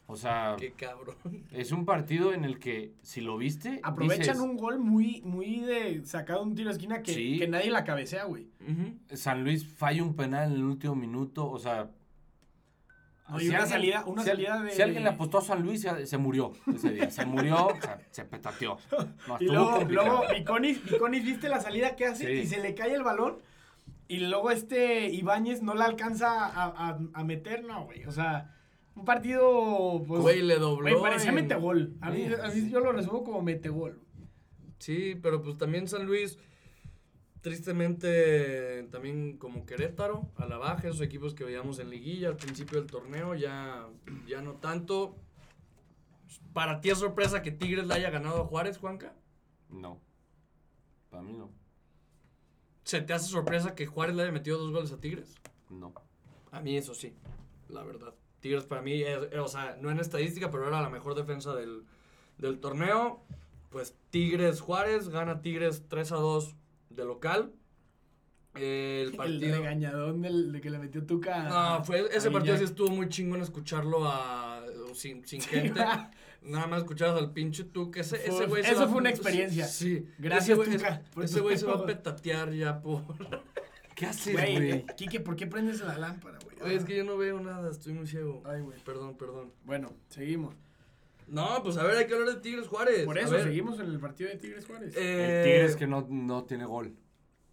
[0.07, 1.15] O sea, Qué cabrón.
[1.51, 5.59] es un partido en el que, si lo viste, Aprovechan dices, un gol muy, muy
[5.61, 7.39] de sacado un tiro de esquina que, Sí.
[7.39, 8.47] que nadie la cabecea, güey.
[9.13, 11.49] San Luis falla un penal en el último minuto.
[11.49, 11.89] O sea,
[13.29, 15.61] No, y una salida- una si al- salida de- Si alguien le apostó a San
[15.63, 17.11] Luis, se, se murió ese día.
[17.11, 18.77] Se murió, o sea, se petateó.
[19.27, 22.25] No, Y luego, luego Viconis, Viconis, ¿viste la salida que hace?
[22.25, 22.31] Sí.
[22.41, 23.37] Y se le cae el balón.
[24.07, 28.05] Y luego este Ibáñez no la alcanza a, a- a meter, no, güey.
[28.05, 28.55] O sea,
[28.95, 30.03] un partido.
[30.07, 30.89] Pues, Güey, le dobló.
[30.89, 31.93] güey, parecía en- metegol.
[32.01, 34.01] A mí, Sí, a mí yo lo resumo como metegol.
[34.79, 36.39] Sí, pero pues también San Luis,
[37.41, 42.79] tristemente, también como Querétaro, a la baja, esos equipos que veíamos en liguilla al principio
[42.79, 43.87] del torneo, ya,
[44.27, 45.15] ya no tanto.
[46.53, 49.13] ¿Para ti es sorpresa que Tigres le haya ganado a Juárez, Juanca?
[49.69, 49.99] No.
[51.09, 51.49] Para mí no.
[52.83, 55.35] ¿Se te hace sorpresa que Juárez le haya metido dos goles a Tigres?
[55.69, 55.93] No.
[56.51, 57.13] A mí eso sí,
[57.67, 58.13] la verdad.
[58.39, 61.83] Tigres para mí, es- o sea, no en estadística, pero era la mejor defensa del,
[62.37, 63.23] del torneo.
[63.69, 66.55] Pues Tigres Juárez, gana Tigres 3 a 2
[66.89, 67.53] de local.
[68.55, 69.57] El El partido...
[69.57, 71.43] regañadón del, de que le metió Tuca.
[71.47, 75.79] No, fue, ese partido sí estuvo muy chingón escucharlo a, sin, sin gente.
[76.41, 78.01] Nada más escuchabas al pinche Tuca.
[78.01, 79.65] Ese, ese güey se eso va- fue una experiencia.
[79.65, 80.05] Sí.
[80.17, 83.03] Gracias, ese güey, Tuca, Ese güey se va a petatear ya por...
[83.95, 86.55] ¿Qué haces, Güey, Quique, ¿por qué prendes la lámpara, güey?
[86.61, 88.41] Oye, es que yo no veo nada, estoy muy ciego.
[88.45, 88.79] Ay, güey.
[88.85, 89.51] Perdón, perdón.
[89.65, 90.55] Bueno, seguimos.
[91.29, 93.05] No, pues a ver, hay que hablar de Tigres Juárez.
[93.05, 94.95] Por eso seguimos en el partido de Tigres Juárez.
[94.97, 96.95] eh, El Tigres que no, no tiene gol.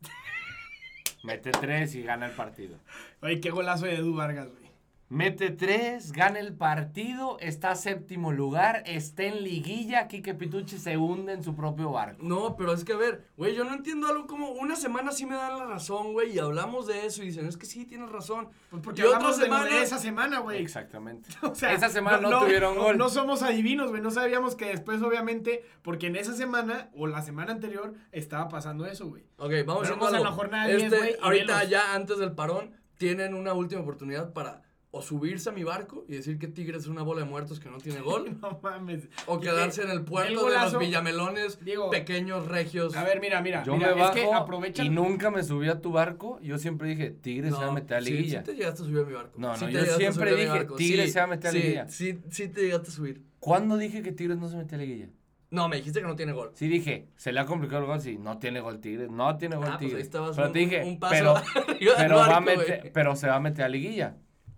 [1.24, 2.78] Mete tres y gana el partido.
[3.20, 4.65] Oye, qué golazo de Edu Vargas, güey.
[5.08, 10.08] Mete tres, gana el partido, está a séptimo lugar, está en liguilla.
[10.08, 12.24] Quique Pitucci se hunde en su propio barco.
[12.24, 15.24] No, pero es que a ver, güey, yo no entiendo algo como una semana sí
[15.24, 18.10] me dan la razón, güey, y hablamos de eso y dicen, es que sí, tienes
[18.10, 18.48] razón.
[18.68, 20.60] Pues porque Y otra de, de semana- esa semana, güey.
[20.60, 21.28] Exactamente.
[21.42, 22.98] O sea, Esa semana no, tuvieron gol.
[22.98, 24.02] No somos adivinos, güey.
[24.02, 28.84] No sabíamos que después, obviamente, porque en esa semana o la semana anterior estaba pasando
[28.86, 29.22] eso, güey.
[29.36, 33.34] Ok, vamos vamos a la jornada 10, este, güey, ahorita ya antes del parón tienen
[33.34, 34.62] una última oportunidad para
[34.96, 37.68] o subirse a mi barco y decir que Tigres es una bola de muertos que
[37.70, 39.08] no tiene gol No mames.
[39.26, 42.94] o quedarse en el el puerto de los villamelones Diego, pequeños regios.
[42.96, 43.62] A ver, mira, mira.
[43.64, 44.86] Yo mira, me bajo es que aprovechan.
[44.86, 46.38] y nunca me subí a tu barco.
[46.42, 48.40] Yo siempre dije, Tigres se va a meter a sí, liguilla.
[48.40, 49.38] Sí, te llegaste a subir a mi barco.
[49.38, 50.76] No, no, Sí te yo siempre dije, barco.
[50.76, 51.88] Tigres Sí, se va a meter a sí, liguilla.
[51.88, 53.22] Sí, sí te llegaste a subir.
[53.38, 55.08] ¿Cuándo dije que Tigres no se mete a liguilla?
[55.50, 56.50] No, me dijiste que no tiene gol.
[56.54, 59.54] Sí dije, se le ha complicado el gol, sí, no tiene gol Tigres, no tiene
[59.56, 60.04] gol Ah, pues ahí Tigres.
[60.06, 61.34] estabas pero un- te dije, un paso pero,
[61.96, 64.16] pero, va a barco, meter- pero se va a meter a liguilla.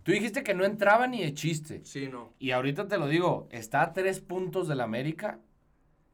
[0.08, 1.82] Tú dijiste que no entraba ni de chiste.
[1.84, 2.32] Sí, no.
[2.38, 5.38] Y ahorita te lo digo, está a tres puntos del América,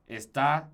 [0.08, 0.72] está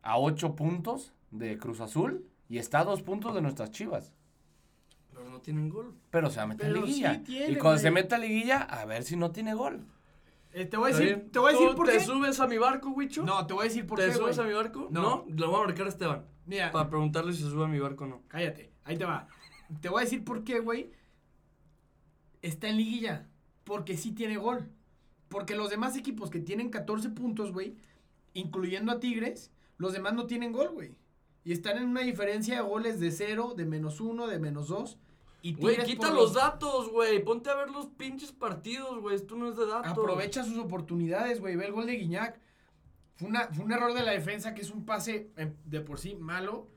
[0.00, 4.12] a ocho puntos de Cruz Azul y está a dos puntos de nuestras chivas.
[5.12, 5.92] Pero no tienen gol.
[6.10, 7.22] Pero se va a meter Pero sí liguilla.
[7.24, 8.02] tiene, y cuando se güey.
[8.04, 9.84] meta a liguilla, a ver si no tiene gol.
[10.52, 12.00] Eh, te voy a ¿Está decir, te voy a decir ¿Tú por ¿Te qué.
[12.04, 13.24] subes a mi barco, Wicho?
[13.24, 14.46] No, te voy a decir por ¿Te qué, subes güey.
[14.46, 14.86] a mi barco?
[14.92, 15.02] No.
[15.02, 15.24] No.
[15.34, 16.26] Le voy a marcar a Esteban.
[16.46, 18.22] Mira, Para preguntarle si se sube a mi barco o no.
[18.28, 18.70] cállate.
[18.84, 19.26] Ahí te va.
[19.80, 20.92] Te voy a decir por qué, güey.
[22.42, 23.28] Está en liguilla.
[23.64, 24.68] Porque sí tiene gol.
[25.28, 27.76] Porque los demás equipos que tienen 14 puntos, güey,
[28.34, 30.94] incluyendo a Tigres, los demás no tienen gol, güey.
[31.44, 34.98] Y están en una diferencia de goles de 0, de menos 1, de menos 2.
[35.44, 37.24] Y Güey, quita los datos, güey.
[37.24, 39.16] Ponte a ver los pinches partidos, güey.
[39.16, 39.90] Esto no es de datos.
[39.90, 41.56] Aprovecha sus oportunidades, güey.
[41.56, 42.38] Ve el gol de Guiñac.
[43.16, 45.98] Fue, una, fue un error de la defensa, que es un pase eh, de por
[45.98, 46.68] sí malo.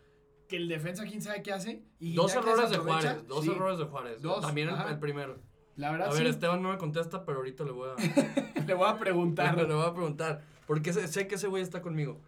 [0.47, 1.83] Que el defensa, quién sabe qué hace.
[1.99, 2.77] Y Dos errores de.
[2.77, 3.27] Juárez.
[3.27, 4.21] Dos Sí, errores de Juárez.
[4.21, 5.39] Dos, También el primero.
[5.75, 6.27] La A verdad, ver, sí.
[6.27, 7.95] Esteban no me contesta, pero ahorita le voy a,
[8.65, 9.55] Le voy a preguntar.
[9.67, 10.41] le voy a preguntar.
[10.67, 12.21] Porque sé, sé que ese güey está conmigo.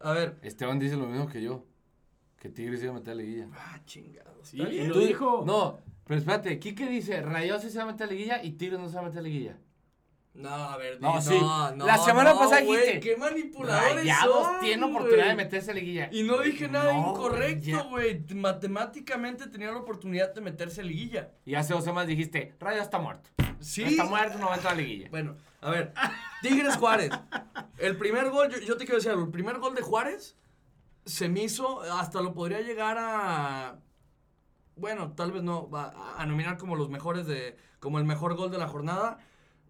[0.00, 0.36] A ver.
[0.42, 1.64] Esteban dice lo mismo que yo.
[2.38, 3.48] Que Tigres se va a meter a liguilla.
[3.54, 4.48] Ah, chingados.
[4.48, 5.44] Sí, lo Tú- dijo.
[5.46, 8.80] No, pero espérate, Quique dice, Rayados sí se va a meter a liguilla y Tigres
[8.80, 9.58] no se va a meter a liguilla.
[10.32, 11.38] No, a ver, No, di- sí.
[11.40, 15.74] no, no, La semana no, pasada dijiste, Qué manipuladores Rayados tiene oportunidad de meterse a
[15.74, 16.08] liguilla.
[16.12, 18.24] Y no dije nada No, incorrecto, güey.
[18.34, 21.32] Matemáticamente tenía la oportunidad de meterse a liguilla.
[21.44, 23.28] Y hace dos semanas dijiste, Rayo está muerto.
[23.58, 23.82] Sí.
[23.82, 25.08] Está muerto, no va a entrar a liguilla.
[25.10, 25.92] Bueno, a ver.
[26.42, 27.10] Tigres Juárez.
[27.78, 29.24] El primer gol, yo, yo te quiero decir algo.
[29.24, 30.36] El primer gol de Juárez
[31.04, 33.80] se me hizo, hasta lo podría llegar a.
[34.76, 37.56] Bueno, tal vez no, a, a nominar como los mejores de.
[37.80, 39.18] como el mejor gol de la jornada.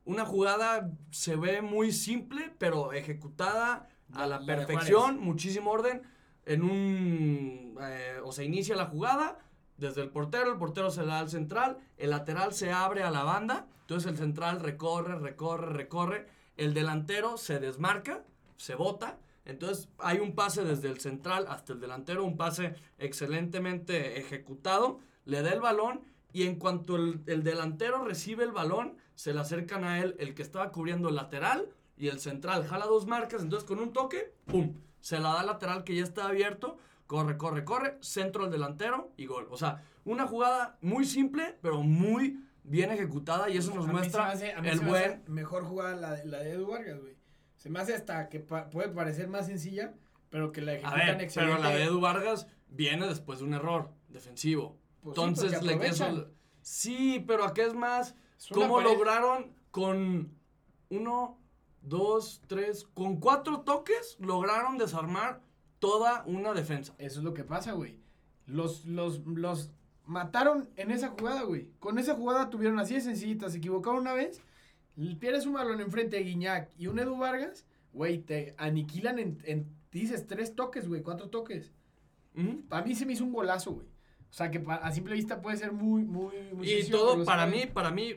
[0.05, 6.03] Una jugada se ve muy simple, pero ejecutada a la perfección, muchísimo orden.
[6.47, 7.77] En un.
[7.81, 9.39] eh, o sea, inicia la jugada
[9.77, 13.25] desde el portero, el portero se da al central, el lateral se abre a la
[13.25, 18.23] banda, entonces el central recorre, recorre, recorre, el delantero se desmarca,
[18.57, 24.19] se bota, entonces hay un pase desde el central hasta el delantero, un pase excelentemente
[24.19, 29.35] ejecutado, le da el balón y en cuanto el, el delantero recibe el balón, se
[29.35, 33.07] le acercan a él el que estaba cubriendo el lateral y el central jala dos
[33.07, 34.73] marcas, entonces con un toque, ¡pum!
[34.99, 39.13] Se la da al lateral que ya está abierto, corre, corre, corre, centro al delantero
[39.19, 39.47] y gol.
[39.51, 43.93] O sea, una jugada muy simple, pero muy bien ejecutada y eso nos A mí
[43.93, 45.05] muestra se me hace- a mí el se me buen...
[45.11, 47.15] hace mejor jugada la, de- la de Edu Vargas, güey.
[47.57, 49.93] Se me hace hasta que pa- puede parecer más sencilla,
[50.31, 51.63] pero que la A ejecutan ver, pero excelente.
[51.63, 54.79] la de Edu Vargas viene después de un error defensivo.
[55.03, 56.29] Pues Entonces, le eso-
[56.63, 58.15] sí, pero aquí es más
[58.53, 58.89] cómo pared.
[58.91, 60.33] lograron con
[60.89, 61.39] uno,
[61.83, 65.41] dos, tres, con cuatro toques lograron desarmar
[65.79, 66.95] toda una defensa.
[66.99, 67.99] Eso es lo que pasa, güey.
[68.47, 69.71] Los, los, los
[70.07, 71.71] mataron en esa jugada, güey.
[71.79, 73.49] Con esa jugada tuvieron así de sencillita.
[73.49, 74.43] Se equivocaron una vez.
[75.19, 77.65] Pierdes un balón enfrente de Guiñac y un Edu Vargas.
[77.93, 81.73] Güey, te aniquilan en, en- dices, tres toques, güey, cuatro toques.
[82.37, 82.63] Ujú.
[82.71, 83.87] A mí se me hizo un golazo, güey.
[84.31, 87.67] O sea, que a simple vista puede ser muy, muy, muy Y todo, para mí,
[87.67, 88.15] para mí,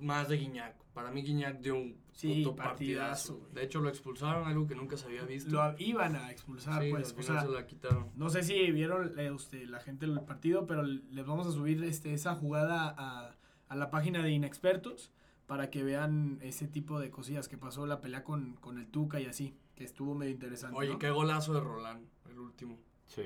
[0.00, 0.76] más de Guiñac.
[0.92, 3.48] Para mí Guiñac dio un Sí, puto partidazo.
[3.54, 5.50] De hecho, lo expulsaron, algo que nunca se había visto.
[5.50, 7.14] Lo iban a expulsar, sí, pues.
[7.14, 8.10] al O sea, se la quitaron.
[8.14, 11.82] No sé si vieron eh, usted, la gente del partido, pero les vamos a subir
[11.82, 13.36] este, esa jugada a,
[13.68, 15.12] a la página de Inexpertos
[15.46, 19.18] para que vean ese tipo de cosillas que pasó la pelea con, con el Tuca
[19.18, 20.76] y así, que estuvo medio interesante.
[20.76, 20.98] Oye, ¿no?
[20.98, 22.78] qué golazo de Roland, el último.
[23.06, 23.22] Sí,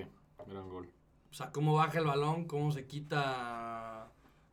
[0.47, 0.89] gran gol.
[1.35, 4.09] O sea, cómo baja el balón, cómo se quita a,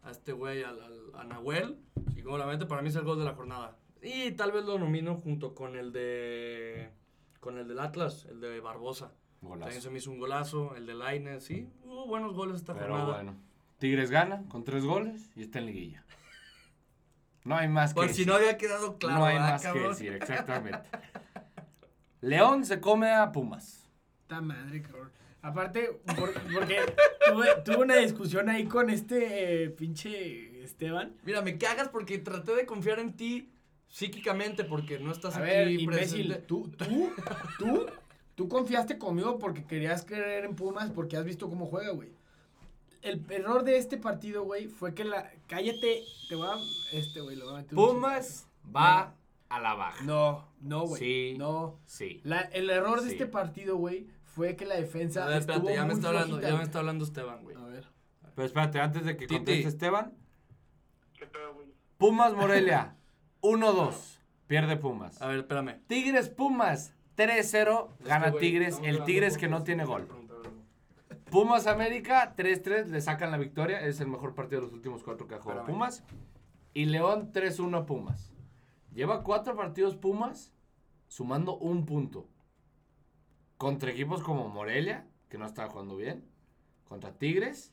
[0.09, 1.77] este güey, al, al- a Nahuel.
[2.15, 3.77] Y cómo la mete, para mí es el gol de la jornada.
[4.01, 6.89] Y tal vez lo nomino junto con el de.
[7.39, 9.11] Con el del Atlas, el de Barbosa.
[9.41, 9.81] También Golazo.
[9.81, 10.75] se me hizo un golazo.
[10.75, 11.69] El de Lainez, sí.
[11.83, 13.13] Hubo buenos goles esta Pero jornada.
[13.13, 13.35] bueno.
[13.77, 16.03] Tigres gana con tres goles y está en liguilla.
[17.43, 18.27] No hay más que Por si decir.
[18.27, 19.19] no había quedado claro.
[19.19, 20.89] no hay ¿verdad, más que decir, exactamente.
[22.21, 23.87] León se come a Pumas.
[24.23, 25.11] Esta madre, cabrón.
[25.43, 26.77] Aparte, por- porque
[27.27, 31.15] tuve, tuve una discusión ahí con este eh, pinche Esteban.
[31.23, 33.49] Mira, me cagas porque traté de confiar en ti
[33.87, 36.47] psíquicamente porque no estás A aquí ver, imbécil, presente.
[36.47, 37.09] tú, tú,
[37.57, 37.85] tú,
[38.35, 42.09] tú confiaste conmigo porque querías creer en Pumas porque has visto cómo juega, güey.
[43.01, 45.31] El error de este partido, güey, fue que la...
[45.47, 46.53] Cállate, te voy a...
[46.95, 49.15] Este, güey, lo voy a meter un Pumas va
[49.49, 50.03] a la baja.
[50.05, 50.99] No, no, güey.
[51.01, 51.35] Sí.
[51.37, 51.79] No.
[51.87, 52.21] Sí.
[52.23, 53.13] La- el error de Sí.
[53.13, 56.41] este partido, güey, fue que la defensa A ver, estuvo espérate, ya me está hablando,
[56.41, 57.55] ya me está hablando Esteban, güey.
[57.55, 57.87] A ver.
[58.35, 59.35] Pero espérate, antes de que Titi.
[59.35, 60.13] conteste Esteban.
[61.17, 61.67] ¿Qué pedo, güey?
[61.97, 62.95] Pumas Morelia,
[63.41, 63.93] 1-2.
[64.47, 65.21] Pierde Pumas.
[65.21, 65.79] A ver, espérame.
[65.87, 67.89] Tigres Pumas, 3-0.
[68.05, 68.79] Gana Es que, güey, Tigres.
[68.83, 70.07] El Tigres que no tiene gol.
[71.29, 72.87] Pumas América, 3-3.
[72.87, 73.79] Le sacan la victoria.
[73.81, 75.65] Es el mejor partido de los últimos cuatro que ha jugado.
[75.65, 76.03] Pumas.
[76.73, 78.33] Y León, 3-1 Pumas.
[78.93, 80.51] Lleva cuatro partidos Pumas,
[81.07, 82.27] sumando un punto.
[83.61, 86.25] Contra equipos como Morelia, que no está jugando bien.
[86.89, 87.71] Contra Tigres,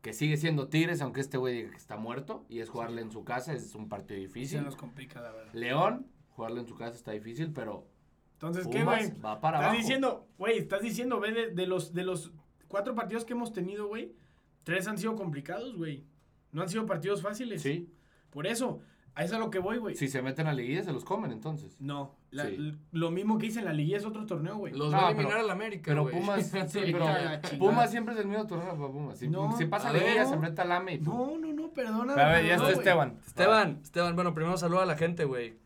[0.00, 2.46] que sigue siendo Tigres, aunque este güey diga que está muerto.
[2.48, 4.62] Y es jugarle en su casa, es un partido Se difícil.
[4.62, 5.52] nos complica, la verdad.
[5.52, 7.88] León, jugarle en su casa está difícil, pero
[8.34, 9.10] Entonces, ¿qué, güey?
[9.20, 9.82] Va para Estás abajo.
[9.82, 12.30] diciendo, güey, estás diciendo, ve, de, de los, de los
[12.68, 14.14] cuatro partidos que hemos tenido, güey,
[14.62, 16.04] tres han sido complicados, güey.
[16.52, 17.62] No han sido partidos fáciles.
[17.62, 17.90] Sí,
[18.30, 18.80] Por eso,
[19.16, 19.96] a eso es a lo que voy, güey.
[19.96, 21.80] si se meten a liguilla se los comen entonces.
[21.80, 22.78] No, la- Sí.
[22.92, 24.72] lo mismo que hice en la liguilla es otro torneo, güey.
[24.74, 26.08] Los No, va a eliminar al América, Pero.
[26.10, 27.40] Pumas, sí, pero la.
[27.58, 29.18] Pumas siempre es el mismo torneo para Pumas.
[29.18, 30.98] Si, No, si pasa a la liguilla ver, se enfrenta al AME y.
[31.00, 32.12] No, no, no, perdona.
[32.12, 32.70] A ver, ya está.
[32.70, 33.18] Esteban.
[33.26, 35.56] Esteban, Esteban, bueno, primero saluda a la gente, güey.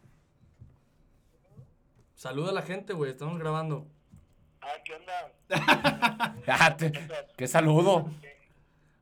[2.15, 3.87] Saluda a la gente, güey, estamos grabando.
[4.61, 5.33] Ah, ¿qué onda?
[6.47, 6.93] Ah, te-
[7.37, 8.11] ¡Qué saludo!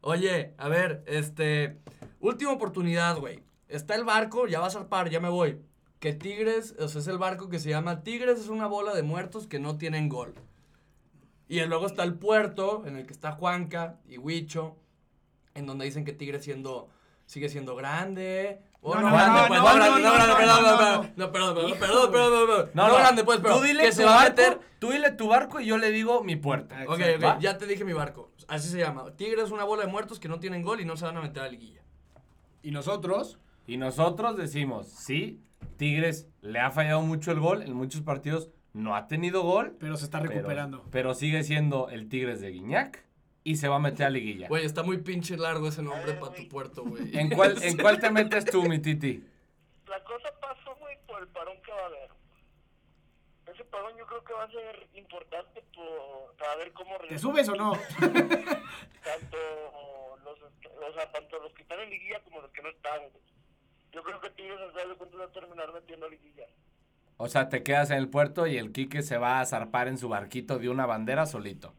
[0.01, 1.79] Oye, a ver, este.
[2.21, 3.43] Última oportunidad, güey.
[3.69, 5.61] Está el barco, ya va a zarpar, ya me voy.
[6.01, 9.03] Que Tigres, o sea, es el barco que se llama Tigres, es una bola de
[9.03, 10.35] muertos que no tienen gol.
[11.49, 14.77] Y luego está el puerto, en el que está Juanca y Huicho,
[15.55, 16.89] en donde dicen que Tigres siendo
[17.29, 18.61] sigue siendo grande.
[18.81, 21.33] O No, no, no, grande, no, pues, no, no, no, grande, no, no, grande, no,
[21.33, 21.69] perdón, no, perdón, no.
[21.69, 22.71] no, perdón, perdón, perdón.
[22.75, 24.61] No, grande, pues, pero tú dile que se va a meter.
[24.79, 26.77] Tú dile tu barco y yo le digo mi puerta.
[26.87, 28.31] Ok, ok, ya te dije mi barco.
[28.47, 29.05] Así se llama.
[29.17, 31.21] Tigres es una bola de muertos que no tienen gol y no se van a
[31.21, 31.83] meter a la liguilla.
[32.63, 35.41] Y nosotros, Y nosotros decimos, sí,
[35.77, 39.97] Tigres le ha fallado mucho el gol, en muchos partidos no ha tenido gol, pero
[39.97, 40.85] se está recuperando.
[40.91, 43.05] pero, sigue siendo el Tigres de Guiñac
[43.45, 44.49] y se va a meter a liguilla.
[44.49, 47.17] Güey, está muy pinche largo ese nombre para tu puerto, güey.
[47.17, 49.23] ¿En cuál, ¿En cuál te metes tú, mi Titi?
[49.87, 52.11] La cosa pasó, güey, por el parón que va a haber.
[53.55, 57.49] Ese parón yo creo que va a ser importante por- para ver cómo ¿Te subes
[57.49, 57.73] o no?
[59.05, 59.37] tanto
[60.25, 63.01] los, o sea, tanto los que están en liguilla como los que no están.
[63.01, 63.29] güey.
[63.93, 66.45] Yo creo que Tigres al final de cuentas va a terminar metiendo a liguilla.
[67.17, 69.99] O sea, te quedas en el puerto y el Quique se va a zarpar en
[69.99, 71.75] su barquito de una bandera solito.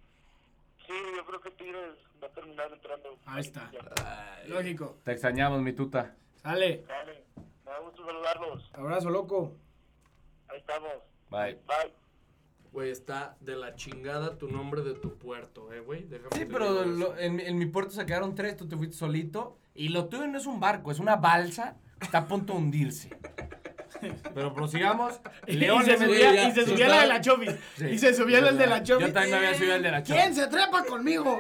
[0.86, 3.18] Sí, yo creo que Tigres va a terminar entrando.
[3.26, 3.72] Ahí está.
[4.04, 4.98] Ay, Lógico.
[5.06, 6.16] Te extrañamos, mi tuta.
[6.42, 6.84] Sale.
[6.88, 8.70] Dale, me da gusto saludarlos.
[8.74, 9.54] Abrazo, loco.
[10.50, 10.92] Ahí estamos.
[11.30, 11.54] Bye.
[11.68, 11.94] Bye.
[12.72, 16.04] Güey, está de la chingada tu nombre de tu puerto, eh, güey.
[16.04, 18.96] Déjame Sí, pero lo- en, mi- en mi puerto se quedaron tres, tú te fuiste
[18.96, 19.58] solito.
[19.74, 23.10] Y lo tuyo no es un barco, es una balsa está a punto de hundirse.
[24.34, 25.20] Pero prosigamos.
[25.48, 27.52] León y se subía, ya, y se subía la de la Chovis.
[27.76, 27.86] Sí.
[27.88, 29.08] Y se subía el de la Chovis.
[29.08, 30.22] Yo también me había subido el de la Chovis.
[30.22, 31.40] ¿Quién se trepa conmigo?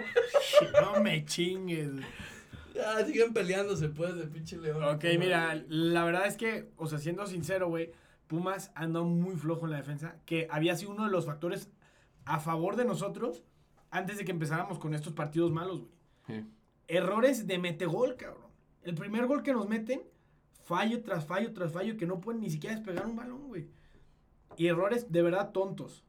[0.81, 1.91] no me chingues.
[2.73, 4.83] Ya, siguen peleándose, pues, de pinche león.
[4.83, 7.91] Ok, mira, la verdad es que, o sea, siendo sincero, güey,
[8.27, 11.69] Pumas andó muy flojo en la defensa, que había sido uno de los factores
[12.25, 13.43] a favor de nosotros
[13.89, 15.91] antes de que empezáramos con estos partidos malos, güey.
[16.27, 16.45] Sí.
[16.87, 18.49] Errores de metegol, cabrón.
[18.83, 20.03] El primer gol que nos meten,
[20.69, 23.67] fallo tras fallo tras fallo, que no pueden ni siquiera despegar un balón, güey.
[24.55, 26.05] Y errores de verdad tontos.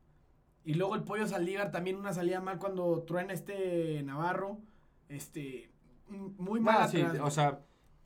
[0.65, 4.59] Y luego el pollo Saldívar también una salida mal cuando truena este Navarro.
[5.09, 5.71] Este,
[6.09, 7.61] muy mal Bueno, sí, atrás, o sea,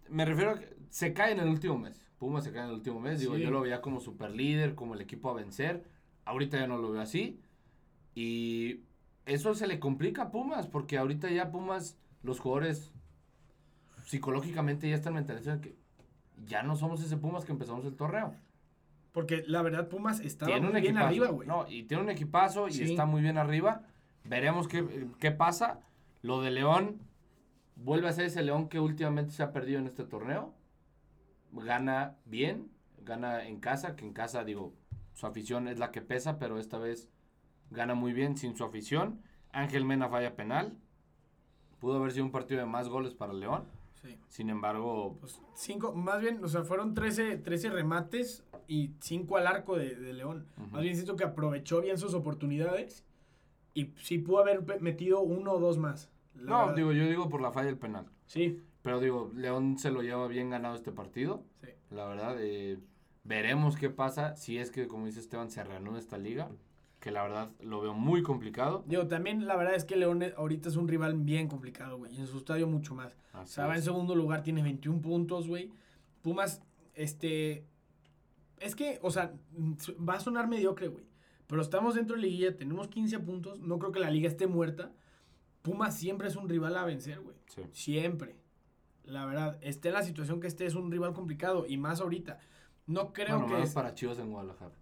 [0.08, 2.00] me refiero a que se cae en el último mes.
[2.18, 3.18] Puma se cae en el último mes.
[3.18, 3.42] Digo, Sí.
[3.42, 5.84] yo lo veía como super líder, como el equipo a vencer.
[6.24, 7.40] Ahorita ya no lo veo así.
[8.14, 8.82] Y
[9.26, 12.92] eso se le complica a Pumas, porque ahorita ya Pumas, los jugadores
[14.04, 15.76] psicológicamente ya están mentalizados que
[16.46, 18.34] ya no somos ese Pumas que empezamos el torneo.
[19.12, 20.20] Porque la verdad Pumas
[20.66, 21.06] un muy bien equipazo.
[21.06, 21.48] arriba, güey.
[21.48, 22.82] No, y tiene un equipazo y Sí.
[22.84, 23.82] está muy bien arriba.
[24.24, 25.80] Veremos qué, qué pasa.
[26.22, 26.98] Lo de León
[27.76, 30.52] vuelve a ser ese León que últimamente se ha perdido en este torneo.
[31.52, 32.70] Gana bien,
[33.04, 34.72] gana en casa, que en casa, digo,
[35.12, 37.08] su afición es la que pesa, pero esta vez
[37.70, 39.20] gana muy bien sin su afición.
[39.52, 40.76] Ángel Mena falla penal.
[41.78, 43.64] Pudo haber sido un partido de más goles para León.
[44.04, 44.18] Sí.
[44.28, 49.46] Sin embargo, Pues cinco, más bien, o sea, fueron 13, 13 remates y cinco al
[49.46, 50.46] arco de, de León.
[50.70, 53.02] Más bien siento que aprovechó bien sus oportunidades
[53.72, 56.10] y sí pudo haber metido uno o dos más.
[56.34, 56.76] no, verdad.
[56.76, 58.06] digo, yo digo por la falla del penal.
[58.26, 61.42] Sí, Pero digo, León se lo lleva bien ganado este partido.
[61.62, 61.68] sí.
[61.90, 62.78] La verdad, eh,
[63.22, 66.50] veremos qué pasa si es que, como dice Esteban, se reanuda esta liga.
[67.04, 68.82] Que la verdad lo veo muy complicado.
[68.86, 72.14] Digo, también la verdad es que León ahorita es un rival bien complicado, güey.
[72.14, 73.14] Y en su estadio mucho más.
[73.34, 75.70] O Así sea, va en segundo lugar, tiene 21 puntos, güey.
[76.22, 76.62] Pumas,
[76.94, 77.66] este...
[78.58, 79.34] Es que, o sea,
[80.08, 81.04] va a sonar mediocre, güey.
[81.46, 83.60] Pero estamos dentro de la liguilla, tenemos 15 puntos.
[83.60, 84.90] No creo que la liga esté muerta.
[85.60, 87.36] Pumas siempre es un rival a vencer, güey.
[87.48, 87.60] Sí.
[87.72, 88.34] Siempre.
[89.04, 91.66] La verdad, esté en la situación que esté, es un rival complicado.
[91.68, 92.38] Y más ahorita.
[92.86, 93.58] No creo Bueno, que...
[93.60, 94.72] más es- para Chivas en Guadalajara.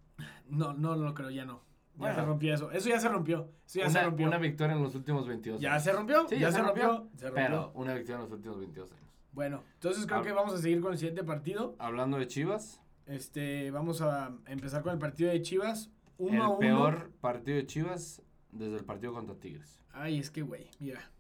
[0.49, 1.72] No, no, no lo creo, ya no.
[1.99, 2.71] Ya se rompió eso.
[2.71, 3.51] Eso ya se rompió.
[3.67, 4.27] Eso ya se Una, rompió.
[4.27, 5.85] una victoria en los últimos 22 Ya años.
[5.85, 6.27] se rompió.
[6.29, 7.09] Sí, ya, se rompió.
[7.17, 7.45] Se rompió.
[7.45, 9.03] Pero una victoria en los últimos 22 años.
[9.33, 11.77] Bueno, entonces creo que vamos a seguir con el siguiente partido.
[11.79, 15.91] Hablando de Chivas, Este, vamos a empezar con el partido de Chivas.
[16.19, 16.59] Uno a el uno.
[16.59, 19.81] peor partido de Chivas desde el partido contra Tigres.
[19.93, 21.11] Ay, es que, güey, mira.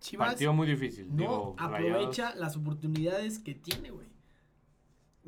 [0.00, 1.08] Chivas Partido muy difícil.
[1.10, 4.07] no digo, aprovecha Rayados- las oportunidades que tiene, güey.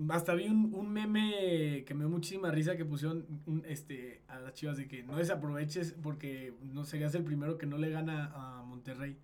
[0.08, 4.38] Hasta vi un, un meme que me dio muchísima risa que pusieron un, este, a
[4.40, 8.30] las Chivas de que no desaproveches porque no serías el primero que no le gana
[8.34, 9.18] a Monterrey.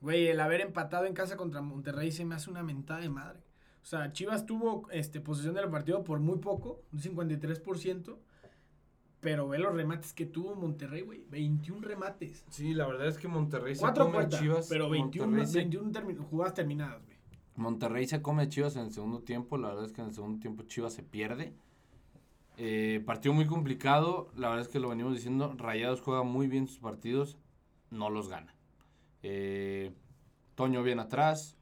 [0.00, 3.40] Güey, el haber empatado en casa contra Monterrey se me hace una mentada de madre.
[3.82, 8.16] O sea, Chivas tuvo este, posesión del partido por muy poco, un 53%.
[9.20, 11.24] Pero ve los remates que tuvo Monterrey, güey.
[11.30, 12.44] 21 remates.
[12.50, 14.66] Sí, la verdad es que Monterrey se Cuatro come a puertas, Chivas.
[14.68, 17.13] pero 21, Monterrey se 21 termi- jugadas terminadas, güey.
[17.56, 19.56] Monterrey se come Chivas en el segundo tiempo.
[19.58, 21.54] La verdad es que en el segundo tiempo Chivas se pierde.
[22.56, 24.30] Eh, partido muy complicado.
[24.36, 25.54] La verdad es que lo venimos diciendo.
[25.56, 27.38] Rayados juega muy bien sus partidos.
[27.90, 28.54] No los gana.
[29.22, 29.92] Eh,
[30.54, 31.56] Toño bien atrás.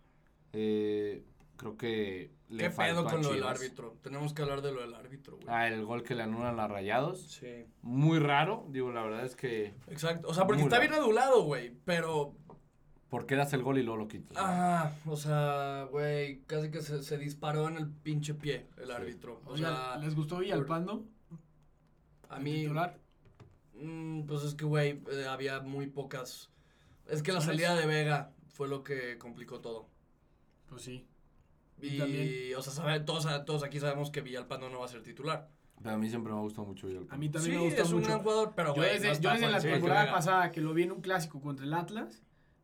[0.52, 1.24] Eh,
[1.56, 3.96] creo que le ¿Qué faltó pedo a con lo del árbitro?
[4.02, 5.48] Tenemos que hablar de lo del árbitro, güey.
[5.48, 7.22] Ah, el gol que le anulan a Rayados.
[7.22, 7.64] Sí.
[7.80, 8.66] Muy raro.
[8.68, 9.74] Digo, la verdad es que.
[9.88, 10.28] Exacto.
[10.28, 10.90] O sea, porque está raro.
[10.90, 11.74] bien adulado, güey.
[11.84, 12.34] Pero
[13.12, 14.38] ¿Por qué das el gol y luego lo quitas?
[14.40, 19.42] Ah, o sea, güey, casi que se, se disparó en el pinche pie el árbitro.
[19.44, 21.04] O sea, ¿les gustó Villalpando?
[22.30, 22.96] a mí, titular?
[23.74, 26.48] mm, pues es que, güey, eh, había muy pocas.
[27.06, 27.56] Es que la ¿Sabes?
[27.60, 29.88] salida de Vega fue lo que complicó todo.
[30.70, 31.06] Pues sí.
[31.82, 35.02] Y, Y o sea, sabe- todos, todos aquí sabemos que Villalpando no va a ser
[35.02, 35.50] titular.
[35.82, 37.14] Pero a mí siempre me ha gustado mucho Villalpando.
[37.14, 38.08] A mí también sí, me gusta es un mucho.
[38.08, 40.72] gran jugador, pero, yo güey, desde, no yo desde por la temporada pasada que lo
[40.72, 42.22] vi en un clásico contra el Atlas,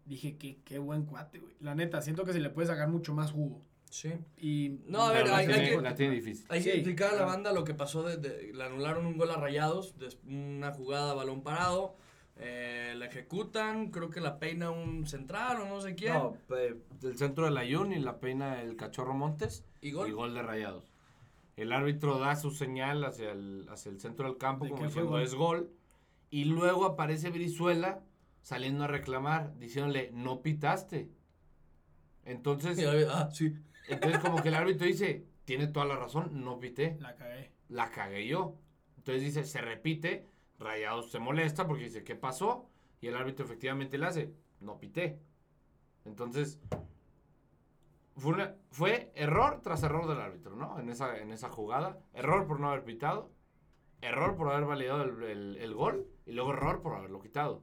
[0.09, 1.55] dije que qué buen cuate, güey.
[1.61, 3.62] La neta, siento que se le puede sacar mucho más jugo.
[3.90, 4.12] Sí.
[4.37, 6.44] Y No, a ver, la hay- que- La tiene difícil.
[6.51, 8.03] Hay que Sí, explicar a la banda lo que pasó.
[8.03, 9.94] De, de- le anularon un gol a Rayados,
[10.27, 11.97] una jugada a balón parado.
[12.40, 16.14] eh, la ejecutan, creo que la peina un central o no sé quién.
[16.14, 16.37] No,
[17.01, 19.64] del centro del Ayun y la peina el cachorro Montes.
[19.81, 20.09] y gol.
[20.09, 20.92] Y gol de rayados.
[21.57, 24.87] El árbitro da su señal hacia el, hacia el centro del campo ¿De como qué
[24.87, 25.73] diciendo es gol.
[26.31, 28.05] Y luego aparece Brizuela
[28.42, 31.11] saliendo a reclamar, diciéndole, no pitaste.
[32.24, 32.79] Entonces,
[33.11, 33.55] ah, sí.
[33.88, 37.53] entonces como que el árbitro dice, tiene toda la razón, no pité, la cagué.
[37.68, 38.57] la cagué yo.
[38.96, 40.27] Entonces dice, se repite,
[40.59, 42.68] Rayados se molesta porque dice, ¿qué pasó?
[43.01, 45.20] Y el árbitro efectivamente le hace, no pité.
[46.05, 46.59] Entonces,
[48.16, 50.79] fue, una- fue error tras error del árbitro, ¿no?
[50.81, 51.98] En esa, en esa jugada.
[52.12, 53.31] Error por no haber pitado.
[54.01, 56.09] Error por haber validado el, el- el gol.
[56.27, 57.62] Y luego error por haberlo quitado.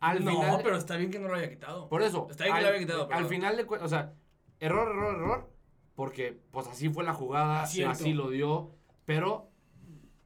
[0.00, 1.88] Al no, final, pero está bien que no lo haya quitado.
[1.88, 2.28] por eso.
[2.30, 4.14] Está bien que al, lo haya quitado, Al final de cuentas, o sea,
[4.60, 5.50] error, error, error.
[5.94, 7.92] Porque, pues así fue la jugada, Acierto.
[7.92, 8.70] así lo dio.
[9.04, 9.50] Pero,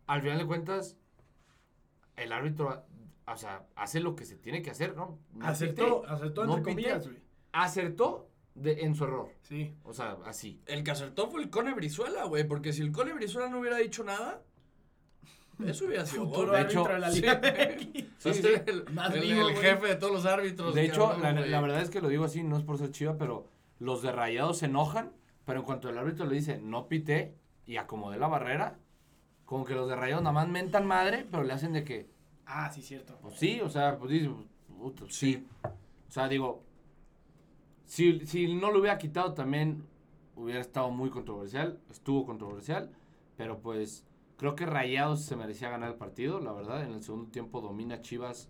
[0.07, 0.99] al final de cuentas,
[2.17, 2.85] el árbitro,
[3.27, 5.19] o sea, hace lo que se tiene que hacer, ¿no?
[5.33, 7.23] No Acertó, acertó entre comillas, güey.
[7.53, 9.31] Acertó de, en su error.
[9.43, 9.75] Sí.
[9.85, 10.61] O sea, así.
[10.67, 12.45] El que acertó fue el Cone Brizuela, güey.
[12.45, 14.43] Porque si el Cone Brizuela no hubiera dicho nada,
[15.69, 16.57] eso hubiera sido Futuro gol.
[16.57, 17.11] De hecho, árbitro de la.
[17.11, 18.13] Liga MX.
[18.23, 18.49] Sí, sí.
[18.67, 20.75] El, Más el- vivo, el jefe de todos los árbitros.
[20.75, 23.49] De hecho, la, verdad es que lo digo así, no es por ser chiva, pero
[23.81, 25.11] los de Rayados se enojan,
[25.45, 27.35] pero en cuanto el árbitro le dice, no pité,
[27.67, 28.79] y acomodé la barrera,
[29.45, 32.09] como que los de Rayados nada más mentan madre, pero le hacen de que,
[32.47, 33.19] Ah, sí, cierto.
[33.21, 34.31] pues sí, o sea, pues dice,
[34.79, 35.45] puta, sí.
[36.09, 36.63] O sea, digo,
[37.87, 39.85] si, si no lo hubiera quitado también
[40.37, 42.91] hubiera estado muy controversial, estuvo controversial,
[43.37, 44.05] pero pues
[44.43, 48.01] creo que Rayados se merecía ganar el partido, la verdad, en el segundo tiempo domina
[48.01, 48.49] Chivas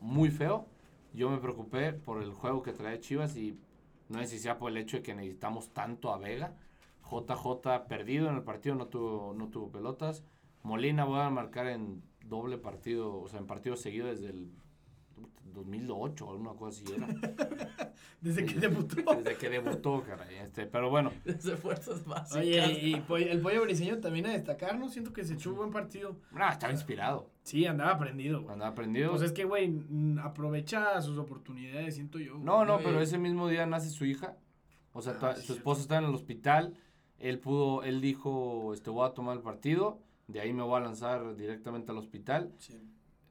[0.00, 0.66] muy feo.
[1.12, 3.60] Yo me preocupé por el juego que trae Chivas y
[4.08, 6.56] no sé si sea por el hecho de que necesitamos tanto a Vega.
[7.02, 10.24] JJ perdido en el partido, no tuvo, no tuvo pelotas.
[10.62, 14.50] Molina voy a marcar en doble partido, o sea, en partido seguido desde el
[15.52, 17.06] 2008 o alguna cosa así era.
[18.20, 18.96] Desde que debutó.
[19.14, 20.36] Desde que debutó, caray.
[20.36, 22.36] Este, pero bueno, Desde fuerzas básicas.
[22.42, 24.88] Oye, y el pollo briseño también a destacar, ¿no?
[24.88, 26.16] Siento que se echó un buen partido.
[26.34, 27.30] ah, estaba inspirado.
[27.42, 28.52] Sí, andaba prendido, güey.
[28.52, 29.10] Andaba aprendido.
[29.10, 29.72] Pues es que, güey,
[30.22, 32.34] aprovecha sus oportunidades, siento yo.
[32.34, 32.44] güey.
[32.44, 34.36] No, no, pero ese mismo día nace su hija.
[34.92, 36.74] O sea, Ah, sí, su esposa está en el hospital.
[37.18, 40.00] Él pudo, él dijo, este, voy a tomar el partido.
[40.26, 42.52] De ahí me voy a lanzar directamente al hospital.
[42.58, 42.78] Sí.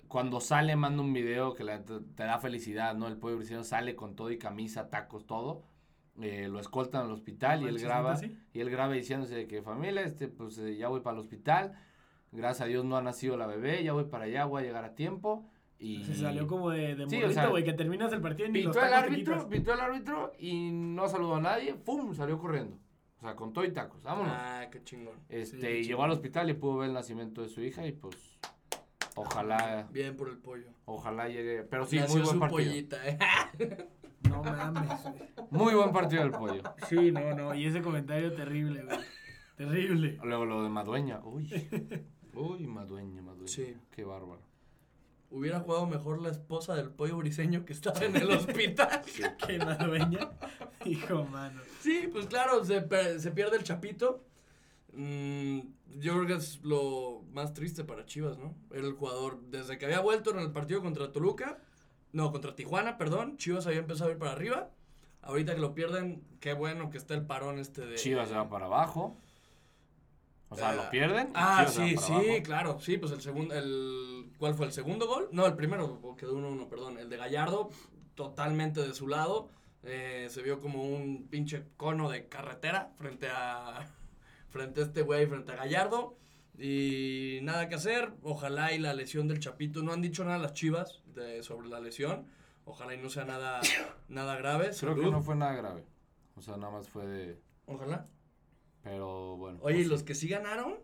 [0.07, 3.07] Cuando sale, manda un video que le- te, te da felicidad, ¿no?
[3.07, 5.63] El pueblo briseño sale con todo y camisa, tacos, todo.
[6.19, 8.17] Eh, lo escoltan al hospital y él graba.
[8.53, 11.73] Y él graba diciéndose de que familia, este, pues eh, ya voy para el hospital.
[12.31, 14.83] Gracias a Dios no ha nacido la bebé, ya voy para allá, voy a llegar
[14.83, 15.45] a tiempo.
[15.79, 18.49] Y Se salió como de, de Sí, o morrito, sea, güey, que terminas el partido
[18.49, 22.13] y ni los Pitó el árbitro, pitó el árbitro y no saludó a nadie, ¡pum!
[22.15, 22.77] salió corriendo.
[23.17, 24.31] O sea, con todo y tacos, vámonos.
[24.35, 25.13] Ah, qué chingón.
[25.29, 27.85] este, sí, y qué llegó al hospital y pudo ver el nacimiento de su hija
[27.85, 28.39] y pues
[29.17, 30.67] ojalá, Bien por el pollo.
[30.85, 31.63] ojalá llegue.
[31.63, 32.69] Pero sí, Nació muy buen su partido.
[32.71, 33.17] pollita, eh.
[34.29, 35.47] No mames, güey.
[35.51, 36.61] Muy buen partido del pollo.
[36.89, 37.55] Sí, no, no.
[37.55, 38.97] Y ese comentario terrible, güey.
[39.55, 40.17] Terrible.
[40.23, 41.49] Luego lo de Madueña, uy.
[42.33, 43.47] Uy, Madueña, Madueña.
[43.47, 43.75] Sí.
[43.91, 44.41] Qué bárbaro.
[45.29, 49.01] Hubiera jugado mejor la esposa del pollo briseño que estaba en el hospital.
[49.45, 50.29] Qué madueña.
[50.85, 51.61] Hijo, mano.
[51.81, 54.23] Sí, pues claro, se, per- se pierde el chapito.
[54.97, 55.59] Mm,
[55.99, 58.55] yo creo que es lo más triste para Chivas, ¿no?
[58.71, 61.59] Era el jugador, desde que había vuelto en el partido contra Toluca,
[62.13, 64.71] no, contra Tijuana, perdón, Chivas había empezado a ir para arriba.
[65.21, 67.95] Ahorita que lo pierden, qué bueno que está el parón este de...
[67.95, 69.15] Chivas se va para abajo.
[70.49, 71.27] O sea, lo pierden.
[71.27, 72.43] y Ah, sí, sí, abajo.
[72.43, 75.29] claro, sí, pues el segundo, el, ¿cuál fue el segundo gol?
[75.31, 77.69] No, el primero, quedó 1-1, perdón, el de Gallardo,
[78.15, 79.49] totalmente de su lado,
[79.83, 83.85] eh, se vio como un pinche cono de carretera frente a,
[84.49, 86.17] frente a este güey, frente a Gallardo,
[86.57, 90.53] y nada que hacer, ojalá y la lesión del Chapito, no han dicho nada las
[90.53, 92.25] chivas de, sobre la lesión,
[92.65, 93.61] ojalá y no sea nada,
[94.09, 95.85] nada grave, Creo que no fue nada grave.
[96.35, 97.39] O sea, nada más fue de.
[97.65, 98.07] ojalá.
[98.83, 99.59] Pero bueno.
[99.61, 100.75] Oye, ¿y pues, los que sí ganaron?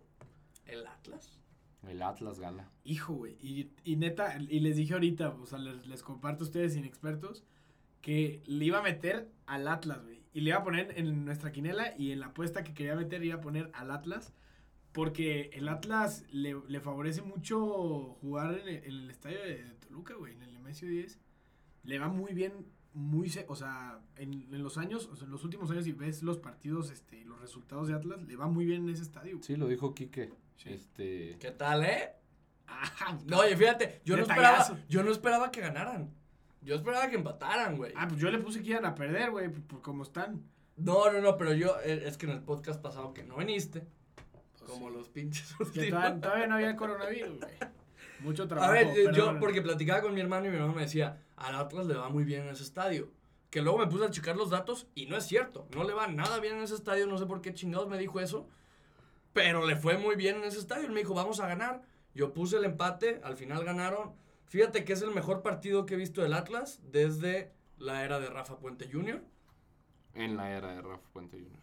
[0.66, 1.40] El Atlas.
[1.88, 2.70] El Atlas gana.
[2.84, 3.38] Hijo, güey.
[3.42, 7.46] Y, y neta, y les dije ahorita, o sea, les, les comparto a ustedes inexpertos.
[8.02, 10.13] que le iba a meter al Atlas, güey.
[10.34, 13.24] Y le iba a poner en nuestra quinela y en la apuesta que quería meter
[13.24, 14.34] iba a poner al Atlas.
[14.92, 20.14] Porque el Atlas le, le favorece mucho jugar en el, en el estadio de Toluca,
[20.16, 21.20] güey, en el Nemesio 10.
[21.84, 22.54] Le va muy bien,
[22.94, 25.92] muy, se- o sea, en, en los años, o sea, en los últimos años, si
[25.94, 29.02] ves los partidos este, y los resultados de Atlas, le va muy bien en ese
[29.04, 29.34] estadio.
[29.38, 29.44] güey.
[29.44, 30.32] Sí, lo dijo Quique.
[30.58, 30.70] Sí.
[30.70, 31.38] Este.
[31.40, 32.12] ¿Qué tal, eh?
[32.68, 36.12] Ah, No, oye, fíjate, yo no, esperaba, yo no esperaba que ganaran.
[36.64, 37.94] Yo esperaba que empataran, güey.
[37.96, 40.44] ah, pues yo le puse que iban a perder, güey, por, por cómo están.
[40.78, 43.86] No, no, no, pero yo, eh, es que en el podcast pasado que no viniste,
[44.58, 44.96] Pues como sí.
[44.96, 45.54] los pinches.
[45.58, 45.90] Que últimos.
[45.90, 47.52] todavía, todavía no había coronavirus, güey.
[48.22, 48.72] Mucho trabajo.
[48.72, 49.40] A ver, yo bueno.
[49.40, 52.24] porque platicaba con mi hermano y mi hermano me decía, al Atlas le va muy
[52.24, 53.12] bien en ese estadio.
[53.50, 55.68] Que luego me puse a checar los datos y no es cierto.
[55.76, 58.20] No le va nada bien en ese estadio, no sé por qué chingados me dijo
[58.20, 58.48] eso.
[59.34, 60.86] Pero le fue muy bien en ese estadio.
[60.86, 61.82] Él me dijo, vamos a ganar.
[62.16, 64.14] Yo puse el empate, al final ganaron.
[64.54, 68.30] Fíjate que es el mejor partido que he visto del Atlas desde la era de
[68.30, 69.20] Rafa Puente Jr.
[70.14, 71.60] En la era de Rafa Puente Jr.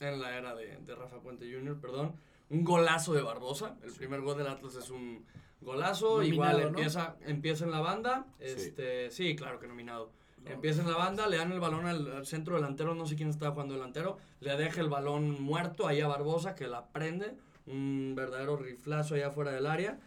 [0.00, 2.16] En la era de, de Rafa Puente Jr., perdón.
[2.50, 3.76] Un golazo de Barbosa.
[3.84, 5.24] El primer gol del Atlas es un
[5.60, 6.16] golazo.
[6.16, 6.68] Nominado, Igual ¿no?
[6.70, 8.26] empieza, empieza en la banda.
[8.40, 8.44] Sí.
[8.46, 9.36] Este, sí.
[9.36, 10.10] claro que nominado.
[10.44, 13.28] Empieza en la banda, le dan el balón al, al centro delantero, no sé quién
[13.28, 17.36] estaba jugando delantero, le deja el balón muerto ahí a Barbosa, que la prende,
[17.66, 20.00] un verdadero riflazo allá fuera del área.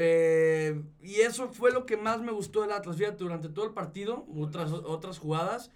[0.00, 2.96] Eh, y eso fue lo que más me gustó del Atlas.
[2.96, 5.72] Fíjate, durante todo el partido, otras, otras jugadas,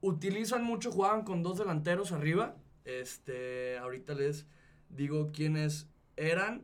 [0.00, 2.54] utilizan mucho, jugaban con dos delanteros arriba.
[2.84, 4.46] Este, ahorita les
[4.90, 6.62] digo quiénes eran.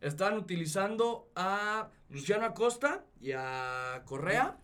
[0.00, 4.56] Estaban utilizando a Luciano Acosta y a Correa.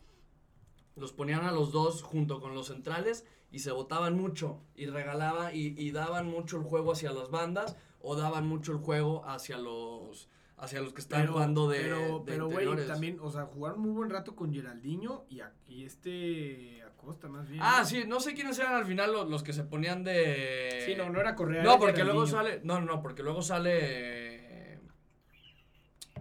[0.95, 5.53] Los ponían a los dos junto con los centrales y se botaban mucho y regalaban
[5.53, 9.59] y, y daban mucho el juego hacia las bandas o daban mucho el juego hacia
[9.59, 13.81] los hacia los que están jugando de, pero, de pero, güey, también, o sea, jugaron
[13.81, 17.63] muy buen rato con Geraldinho y, a- y este Acosta más bien.
[17.65, 17.87] Ah, ¿no?
[17.87, 21.09] sí, no sé quiénes eran al final los, los que se ponían de Sí, no,
[21.09, 21.63] no era Correa.
[21.63, 22.61] No, era porque luego sale.
[22.63, 24.79] No, no, porque luego sale.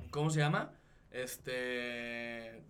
[0.10, 0.72] ¿Cómo se llama?
[1.12, 2.64] Este.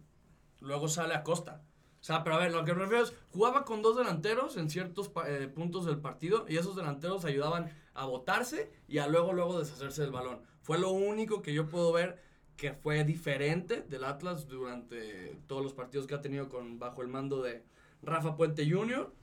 [0.61, 1.61] Luego sale Acosta.
[1.99, 3.13] O sea, pero a ver, lo que me refiero es.
[3.31, 6.45] Jugaba con dos delanteros en ciertos eh, puntos del partido.
[6.47, 10.41] Y esos delanteros ayudaban a botarse y a luego, luego deshacerse del balón.
[10.61, 12.21] Fue lo único que yo puedo ver
[12.55, 17.07] que fue diferente del Atlas durante todos los partidos que ha tenido con bajo el
[17.07, 17.63] mando de
[18.01, 19.13] Rafa Puente Jr.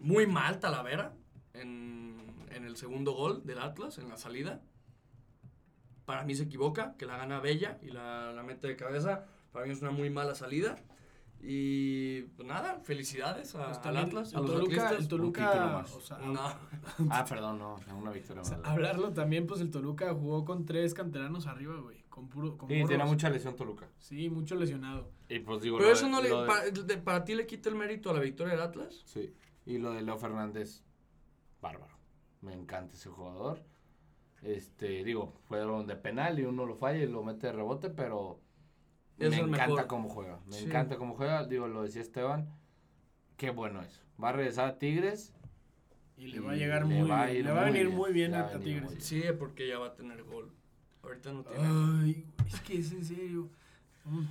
[0.00, 1.14] Muy mal Talavera
[1.52, 4.62] en, en el segundo gol del Atlas, en la salida.
[6.04, 9.26] Para mí se equivoca, que la gana Bella y la, la mete de cabeza.
[9.52, 10.76] Para mí es una muy mala salida.
[11.46, 14.98] Y pues nada, felicidades a- Pues al Atlas, el a los Toluca, atlistas.
[15.02, 15.94] el Toluca, más.
[15.94, 16.40] o sea, No,
[17.10, 17.76] Ah, perdón, no.
[17.96, 18.66] Una victoria o sea, más.
[18.70, 22.76] hablarlo también, pues el Toluca jugó con tres canteranos arriba, güey, con puro, con Sí,
[22.76, 23.10] tiene morros.
[23.10, 23.88] mucha lesión Toluca.
[23.98, 25.10] Sí, mucho lesionado.
[25.28, 25.76] Y pues digo.
[25.78, 28.08] pero eso de- no le, lo de- para, de- para ti le quita el mérito
[28.10, 29.02] a la victoria del Atlas.
[29.04, 29.34] Sí.
[29.66, 30.82] Y lo de Leo Fernández,
[31.60, 31.94] bárbaro.
[32.40, 33.62] Me encanta ese jugador.
[34.42, 38.40] Este, digo, fueron de penal y uno lo falla y lo mete de rebote, pero
[39.18, 39.86] Es me el encanta mejor.
[39.86, 40.38] cómo juega.
[40.46, 40.64] Me Sí.
[40.64, 41.44] encanta cómo juega.
[41.46, 42.48] Digo, lo decía Esteban.
[43.36, 44.02] Qué bueno es.
[44.22, 45.32] Va a regresar a Tigres.
[46.16, 47.44] Y le va a llegar le muy va a bien.
[47.46, 48.88] Le va a venir muy bien a Tigres.
[48.90, 49.00] bien.
[49.00, 50.52] Sí, porque ya va a tener gol.
[51.02, 51.62] Ahorita no tiene.
[51.64, 53.48] Ay, güey, es que es en serio.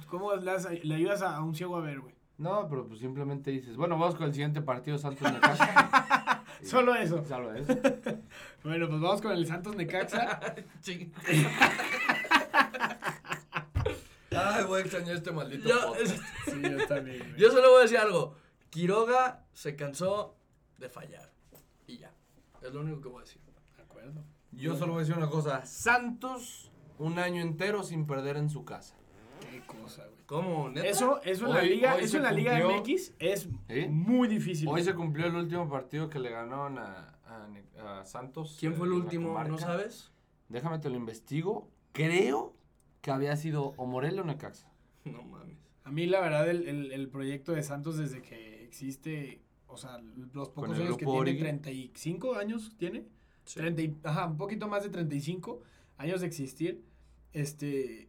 [0.07, 2.13] ¿Cómo le, le ayudas a, a un ciego a ver, güey?
[2.37, 6.43] No, pero pues simplemente dices, bueno, vamos con el siguiente partido, Santos Necaxa.
[6.63, 7.23] Solo eso.
[7.25, 7.73] Solo eso.
[8.63, 10.39] Bueno, pues vamos con el Santos Necaxa.
[14.45, 16.17] Ay, voy a extrañar este maldito Yo- podcast.
[16.45, 17.35] Sí, yo también.
[17.37, 18.35] Yo solo voy a decir algo.
[18.69, 20.35] Quiroga se cansó
[20.77, 21.31] de fallar.
[21.87, 22.13] Y ya.
[22.61, 23.41] Es lo único que voy a decir.
[23.77, 24.23] De acuerdo.
[24.51, 25.65] Yo solo voy a decir una cosa.
[25.65, 28.95] Santos, un año entero sin perder en su casa.
[29.51, 30.23] Qué cosa, güey.
[30.25, 30.69] ¿Cómo?
[30.69, 30.87] ¿Neta?
[30.87, 33.87] Eso, eso en la Hoy- liga, hoy eso en la liga cumplió- MX es ¿Sí?
[33.89, 34.67] muy difícil.
[34.69, 38.57] Hoy se cumplió el último partido que le ganaron a, a Santos.
[38.59, 39.43] ¿Quién fue el en la último?
[39.43, 40.11] ¿No sabes?
[40.49, 41.69] Déjame te lo investigo.
[41.91, 42.55] Creo
[43.03, 44.67] que había sido o Morelia o Necaxa.
[45.05, 45.57] No mames.
[45.83, 49.99] A mí, la verdad, el, el, el proyecto de Santos desde que existe, o sea,
[50.33, 51.39] los pocos años que tiene, Origi.
[51.39, 53.03] 35 años tiene,
[53.43, 53.59] Sí.
[53.59, 55.61] 30 y- ajá, un poquito más de 35
[55.97, 56.81] años de existir,
[57.33, 58.07] este,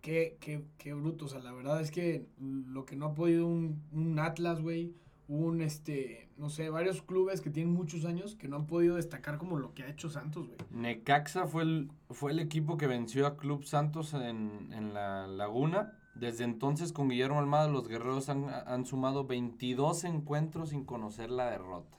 [0.00, 3.48] qué, qué, qué bruto, o sea, la verdad es que lo que no ha podido
[3.48, 4.92] un, un Atlas, güey,
[5.28, 9.38] un, este, no sé, varios clubes que tienen muchos años que no han podido destacar
[9.38, 10.58] como lo que ha hecho Santos, güey.
[10.70, 15.98] Necaxa fue el, fue el equipo que venció a Club Santos en, en la Laguna.
[16.14, 21.50] Desde entonces, con Guillermo Almada, los guerreros han, han sumado 22 encuentros sin conocer la
[21.50, 21.98] derrota.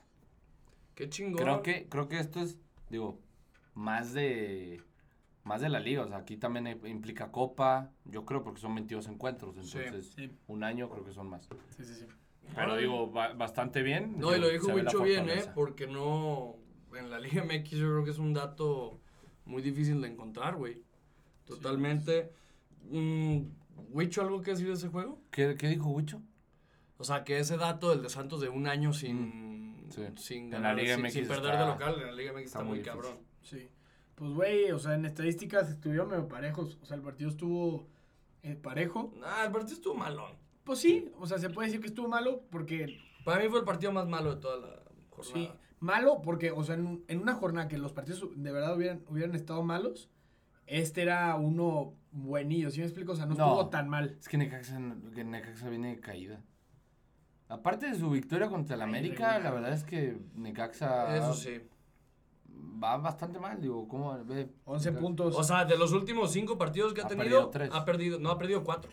[0.95, 1.35] Qué chingón.
[1.35, 2.57] Creo que, creo que esto es,
[2.89, 3.19] digo,
[3.75, 4.81] más de
[5.43, 6.03] más de la liga.
[6.03, 9.55] O sea, aquí también implica Copa, yo creo, porque son 22 encuentros.
[9.55, 11.47] Entonces, Sí, un año creo que son más.
[11.77, 11.93] sí, sí.
[11.93, 12.05] sí.
[12.55, 14.15] Pero digo, ba- bastante bien.
[14.17, 15.43] No, y lo dijo mucho bien, ¿eh?
[15.53, 16.55] Porque no.
[16.95, 18.99] En la Liga MX yo creo que es un dato
[19.45, 20.81] muy difícil de encontrar, güey.
[21.45, 22.31] Totalmente.
[22.89, 23.39] Mm,
[23.91, 25.21] ¿Wicho algo que decir de ese juego?
[25.31, 26.21] ¿Qué, qué dijo Huicho?
[26.97, 30.01] O sea, que ese dato del de Santos de un año sin, sí.
[30.17, 32.31] sin, En la ganar, Liga sin, MX sin perder está- de local, en la Liga
[32.33, 33.01] MX está, está muy muy difícil.
[33.01, 33.19] cabrón.
[33.43, 33.69] Sí.
[34.15, 36.79] Pues, güey, o sea, en estadísticas estuvieron medio parejos.
[36.81, 37.87] O sea, el partido estuvo
[38.41, 39.13] eh, parejo.
[39.23, 40.31] Ah, el partido estuvo malón.
[40.67, 43.65] Pues sí, o sea, se puede decir que estuvo malo porque Para mí fue el
[43.65, 45.33] partido más malo de toda la jornada.
[45.33, 45.49] Sí,
[45.79, 49.33] malo porque, o sea, en, en una jornada que los partidos de verdad hubieran, hubieran
[49.33, 50.09] estado malos,
[50.65, 53.13] este era uno buenillo, ¿sí me explico?
[53.13, 53.45] O sea, no, No.
[53.45, 54.17] estuvo tan mal.
[54.19, 54.79] Es que Necaxa,
[55.15, 56.41] que Necaxa viene de caída.
[57.49, 61.61] Aparte de su victoria contra el América, la verdad es que Necaxa Eso sí.
[62.83, 63.61] va bastante mal.
[63.61, 64.49] Digo, ¿cómo ve?
[64.65, 65.01] 11 Necaxa?
[65.01, 65.35] puntos.
[65.37, 67.69] O sea, de los últimos cinco partidos que ha, Ha tenido, perdido tres.
[67.73, 68.91] ha perdido, no ha perdido cuatro.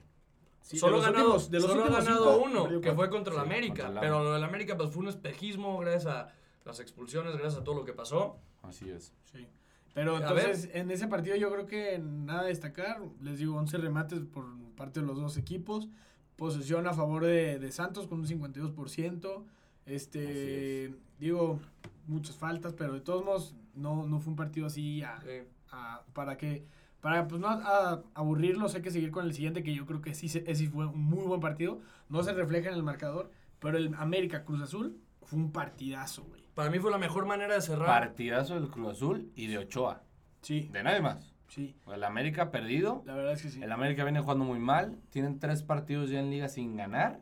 [0.65, 2.93] Sí, solo de los ha ganado, últimos- de los solo ha ganado cinco, uno, que
[2.93, 3.85] fue contra el América.
[3.85, 4.29] contra pero América.
[4.31, 6.33] lo del América pues, fue un espejismo gracias a
[6.65, 8.39] las expulsiones, gracias a todo lo que pasó.
[8.63, 9.13] Así es.
[9.31, 9.47] Sí.
[9.93, 13.01] Pero A entonces, en ese partido yo creo que nada a destacar.
[13.21, 15.89] Les digo, 11 remates por parte de los dos equipos.
[16.37, 19.45] Posesión a favor de, de Santos con un 52%.
[19.87, 21.61] Este, digo,
[22.07, 25.29] muchas faltas, pero de todos modos, no, no fue un partido así a, Sí.
[25.71, 26.65] a- para que
[27.05, 30.15] para pues no a- aburrirlos hay que seguir con el siguiente que yo creo que
[30.15, 33.95] sí, sí fue un muy buen partido no se refleja en el marcador pero el
[33.97, 37.87] América Cruz Azul fue un partidazo güey Para mí fue la mejor manera de cerrar.
[37.87, 40.03] Partidazo del Cruz Azul y de Ochoa.
[40.41, 41.35] sí De nadie más.
[41.49, 43.03] sí El América perdido.
[43.05, 44.99] la verdad es que sí El América viene jugando muy mal.
[45.11, 47.21] Tienen tres partidos ya en liga sin ganar.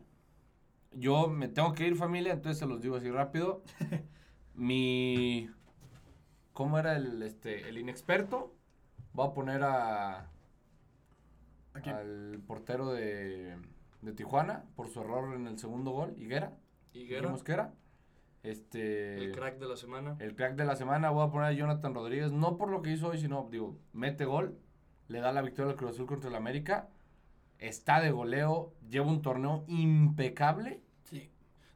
[0.93, 3.63] Yo me tengo que ir, familia, entonces se los digo así rápido.
[4.55, 5.49] Mi.
[6.53, 8.53] ¿Cómo era el, este, el inexperto?
[9.13, 10.19] Voy a poner a,
[11.73, 11.95] ¿A quién?
[11.95, 13.57] al portero de,
[14.01, 16.53] de Tijuana por su error en el segundo gol, Higuera.
[16.93, 17.73] Higuera, dijimos que era.
[18.43, 20.17] Este, el crack de la semana.
[20.19, 22.91] el crack de la semana voy a poner a Jonathan Rodríguez, no por lo que
[22.91, 24.59] hizo hoy, sino, digo, mete gol,
[25.07, 26.89] le da la victoria al Cruz Azul contra el América,
[27.57, 30.81] está de goleo, lleva un torneo impecable.
[31.03, 31.29] sí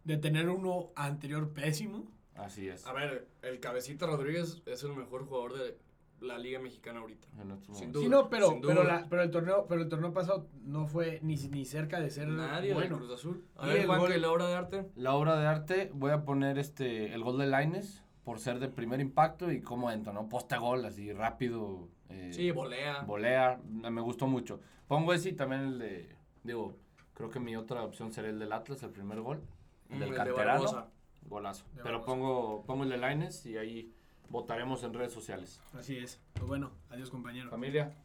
[0.08, 2.86] de tener uno anterior pésimo Así es.
[2.86, 5.78] A ver, el Cabecita Rodríguez es el mejor jugador de
[6.22, 7.28] la Liga Mexicana ahorita.
[7.42, 8.02] en estos Sin momentos.
[8.02, 9.02] sí duda, no pero sin pero, duda.
[9.02, 12.28] la- pero el torneo pero el torneo pasado no fue ni, ni cerca de ser
[12.30, 13.46] Nadie bueno Cruz Azul.
[13.56, 14.90] A Y ver, el Juanca, gol- ¿y la obra de arte?
[14.96, 18.68] La obra de arte, voy a poner este el gol de Laines por ser de
[18.68, 20.28] primer impacto y cómo entra, ¿no?
[20.28, 21.88] Posta gol, así rápido.
[22.10, 23.02] eh, Sí, volea.
[23.04, 24.60] volea, me gustó mucho.
[24.88, 26.78] Pongo ese y también el de, digo,
[27.14, 29.42] creo que mi otra opción sería el del Atlas, el primer gol.
[29.90, 30.60] El Mm, del el de canterano.
[30.64, 30.88] Barbosa.
[31.24, 31.66] Golazo.
[31.76, 33.94] De Pero pongo, pongo el de Laines y ahí
[34.30, 35.62] votaremos en redes sociales.
[35.74, 37.96] así es pues bueno adiós compañero Familia.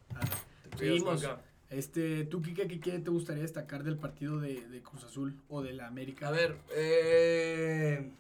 [0.77, 1.23] Seguimos.
[1.23, 1.43] Juanca.
[1.71, 5.63] Este, ¿tú, Kike, qué, qué te gustaría destacar del partido de, de Cruz Azul o
[5.63, 6.29] de la América?
[6.29, 8.13] A ver, eh,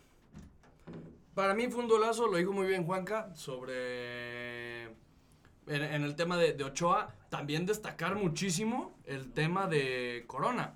[1.34, 4.84] para mí fue un dolazo, lo dijo muy bien Juanca, sobre...
[5.66, 10.74] En, en el tema de, de Ochoa, también destacar muchísimo el tema de Corona.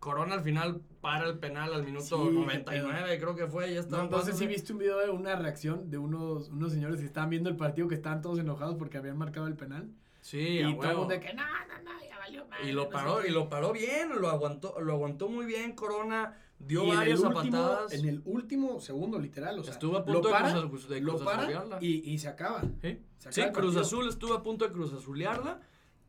[0.00, 3.74] Corona al final para el penal al minuto Sí, qué 99, creo que fue, ya
[3.76, 7.06] No, estaba entonces sí viste un video de una reacción de unos, unos señores que
[7.06, 9.88] estaban viendo el partido que estaban todos enojados porque habían marcado el penal.
[10.20, 12.72] Sí, y a todo el mundo de que no, no, no, ya valió madre, Y
[12.72, 13.28] lo no paró, sé qué".
[13.30, 17.20] y lo paró bien, lo aguantó, lo aguantó muy bien Corona, dio Y en varias
[17.20, 17.92] último- zapatadas.
[17.92, 19.56] En el último segundo, literal.
[19.60, 21.78] O sea, Estuvo a punto lo de para, cruz- de lo para cruzazulearla.
[21.80, 22.62] y, y se acaba.
[22.82, 23.76] Sí, Se acaba Cruz.
[23.76, 25.60] Azul estuvo a punto de Cruz Azulearla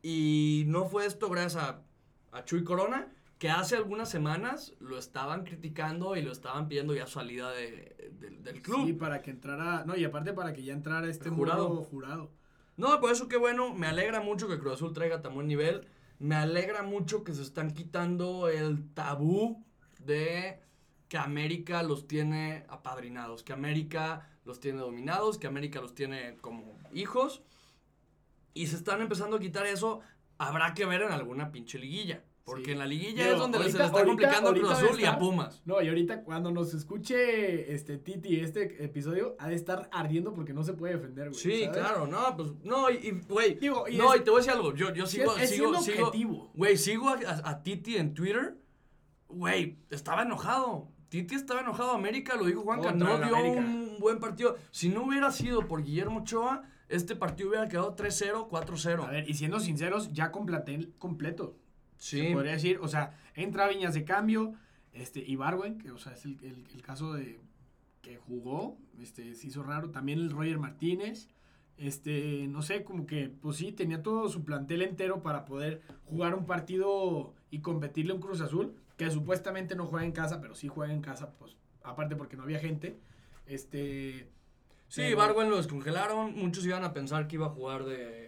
[0.02, 1.82] y no fue esto gracias a,
[2.32, 7.06] a Chuy Corona, que hace algunas semanas lo estaban criticando y lo estaban pidiendo ya
[7.06, 8.86] salida de, de- del club.
[8.86, 9.84] Sí, para que entrara.
[9.84, 11.68] No, y aparte para que ya entrara este jurado.
[11.84, 12.32] jurado.
[12.76, 15.86] No, por eso qué bueno, me alegra mucho que Cruz Azul traiga tan buen nivel,
[16.20, 19.64] me alegra mucho que se están quitando el tabú
[20.04, 20.60] de
[21.08, 26.76] que América los tiene apadrinados, que América los tiene dominados, que América los tiene como
[26.92, 27.42] hijos.
[28.54, 30.00] Y se están empezando a quitar eso.
[30.38, 32.24] Habrá que ver en alguna pinche liguilla.
[32.48, 32.70] Porque Sí.
[32.72, 34.86] en la liguilla Digo, es donde se ahorita- le está ahorita- complicando a Cruz ahorita
[34.86, 35.62] Azul y a Pumas.
[35.64, 40.52] No, y ahorita cuando nos escuche este Titi este episodio, ha de estar ardiendo porque
[40.52, 41.40] no se puede defender, güey.
[41.40, 41.78] Sí, ¿sabes?
[41.78, 43.58] claro, no, pues, no, y, güey,
[43.96, 46.06] no, es- y te voy a decir algo, yo, yo sigo, es sigo, siendo sigo,
[46.08, 46.50] objetivo.
[46.54, 48.56] güey, sigo a, a- a Titi en Twitter,
[49.28, 53.60] güey, estaba enojado, Titi estaba enojado, América, lo dijo Juanca, no dio América.
[53.60, 58.44] un buen partido, si no hubiera sido por Guillermo Ochoa, este partido hubiera quedado 3-0,
[58.44, 61.56] A 4-0, ver, y siendo sinceros, ya con plantel completo.
[61.98, 64.54] Sí, Se podría decir, o sea, entra Viñas de cambio,
[64.92, 67.38] este, Ibarwen, que o sea, es el, el- el caso de
[68.02, 69.90] que jugó, este, se hizo raro.
[69.90, 71.28] También el Roger Martínez,
[71.76, 76.34] Este, no sé, como que, pues sí, tenía todo su plantel entero para poder jugar
[76.34, 80.56] un partido y competirle a un Cruz Azul, que supuestamente no juega en casa, pero
[80.56, 82.98] sí juega en casa, pues, aparte porque no había gente.
[83.46, 84.28] Este.
[84.88, 86.34] Sí, pero- Barwen lo descongelaron.
[86.36, 88.27] Muchos iban a pensar que iba a jugar de,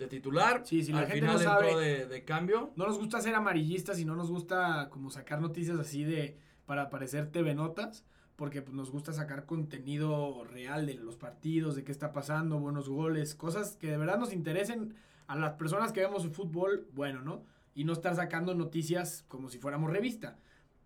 [0.00, 0.62] de titular.
[0.64, 2.72] Sí, si la Al gente final no sabe- de, de cambio.
[2.74, 6.36] No nos gusta ser amarillistas y no nos gusta como sacar noticias así de
[6.66, 8.04] para parecer TV Notas,
[8.36, 12.88] porque pues, nos gusta sacar contenido real de los partidos, de qué está pasando, buenos
[12.88, 14.94] goles, cosas que de verdad nos interesen
[15.26, 17.44] a las personas que vemos el fútbol, bueno, ¿no?
[17.74, 20.38] Y no estar sacando noticias como si fuéramos revista.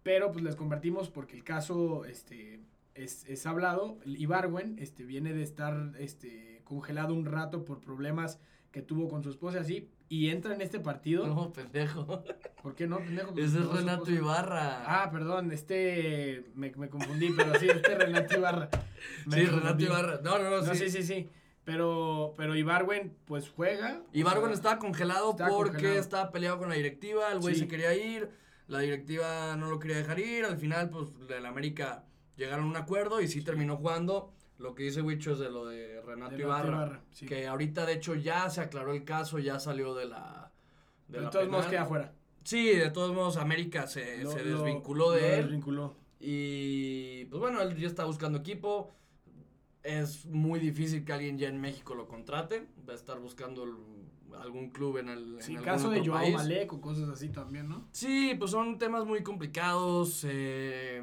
[0.03, 2.61] Pero pues les convertimos porque el caso este
[2.95, 8.39] es, es hablado, Ibarwen este viene de estar este congelado un rato por problemas
[8.75, 11.29] que tuvo con su esposa así y entra en este partido.
[11.29, 12.25] No, pendejo.
[12.61, 13.31] ¿Por qué no, pendejo?
[13.37, 14.11] Ese es Renato.
[14.11, 14.83] Ibarra.
[14.85, 16.43] Ah, perdón, este.
[16.57, 18.69] Me, me confundí, pero sí, este Renato Ibarra.
[19.27, 19.81] Me sí, Renato.
[19.81, 20.21] Ibarra.
[20.25, 20.91] No, no, no, No, sí.
[20.91, 21.29] sí, sí, sí.
[21.63, 24.03] Pero, pero Ibarwen, pues juega.
[24.03, 26.01] o Ibarwen sea, estaba congelado porque congelado.
[26.01, 27.61] estaba peleado con la directiva, el güey Sí.
[27.61, 28.29] se quería ir,
[28.67, 32.05] la directiva no lo quería dejar ir, al final pues el América
[32.37, 34.33] llegaron a un acuerdo y sí, terminó jugando.
[34.59, 37.27] Lo que dice Wicho es de lo de Renato Renato Ibarra, Ibarra, sí.
[37.27, 40.53] que ahorita de hecho ya se aclaró el caso, ya salió de la
[41.09, 41.71] de De la todos modos penal.
[41.81, 42.15] queda fuera.
[42.45, 45.97] Sí, de todos modos América se, Lo- se lo- desvinculó lo de él desvinculó.
[46.21, 48.95] y pues bueno, él ya está buscando equipo.
[49.83, 52.67] Es muy difícil que alguien ya en México lo contrate.
[52.89, 55.37] Va a estar buscando el- algún club en el.
[55.41, 56.31] Sí, en caso de Joao.
[56.31, 57.87] Malek o cosas así también, ¿no?
[57.93, 60.25] Sí, pues son temas muy complicados.
[60.29, 61.03] eh,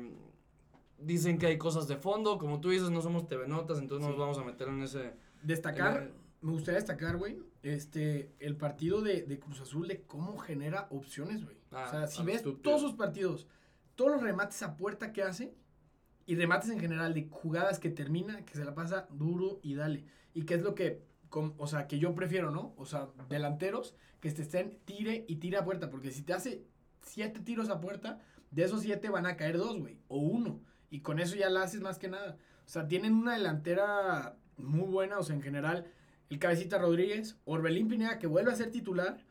[1.04, 2.38] dicen que hay cosas de fondo.
[2.38, 4.18] Como tú dices, no somos TV Notas, entonces no Sí.
[4.18, 5.14] nos vamos a meter en ese.
[5.44, 10.38] Destacar, en me gustaría destacar, güey, este, el partido de, de Cruz Azul de cómo
[10.38, 11.58] genera opciones, güey.
[11.72, 13.48] Ah, o sea, si ves todos sus partidos,
[13.96, 15.54] todos los remates a puerta que hace
[16.26, 20.06] y remates en general de jugadas que termina, que se la pasa duro y dale.
[20.34, 22.74] Y que es lo que, com- o sea, que yo prefiero, ¿no?
[22.78, 26.64] O sea, delanteros que te estén tire y tire a puerta, porque si te hace
[27.02, 28.20] siete tiros a puerta,
[28.52, 30.60] de esos siete van a caer dos, güey, o uno.
[30.92, 32.38] Y con eso ya la haces más que nada.
[32.66, 35.88] O sea, tienen una delantera muy buena, o sea, en general,
[36.30, 39.26] el Cabecita Rodríguez, Orbelín Pineda, que vuelve a ser titular,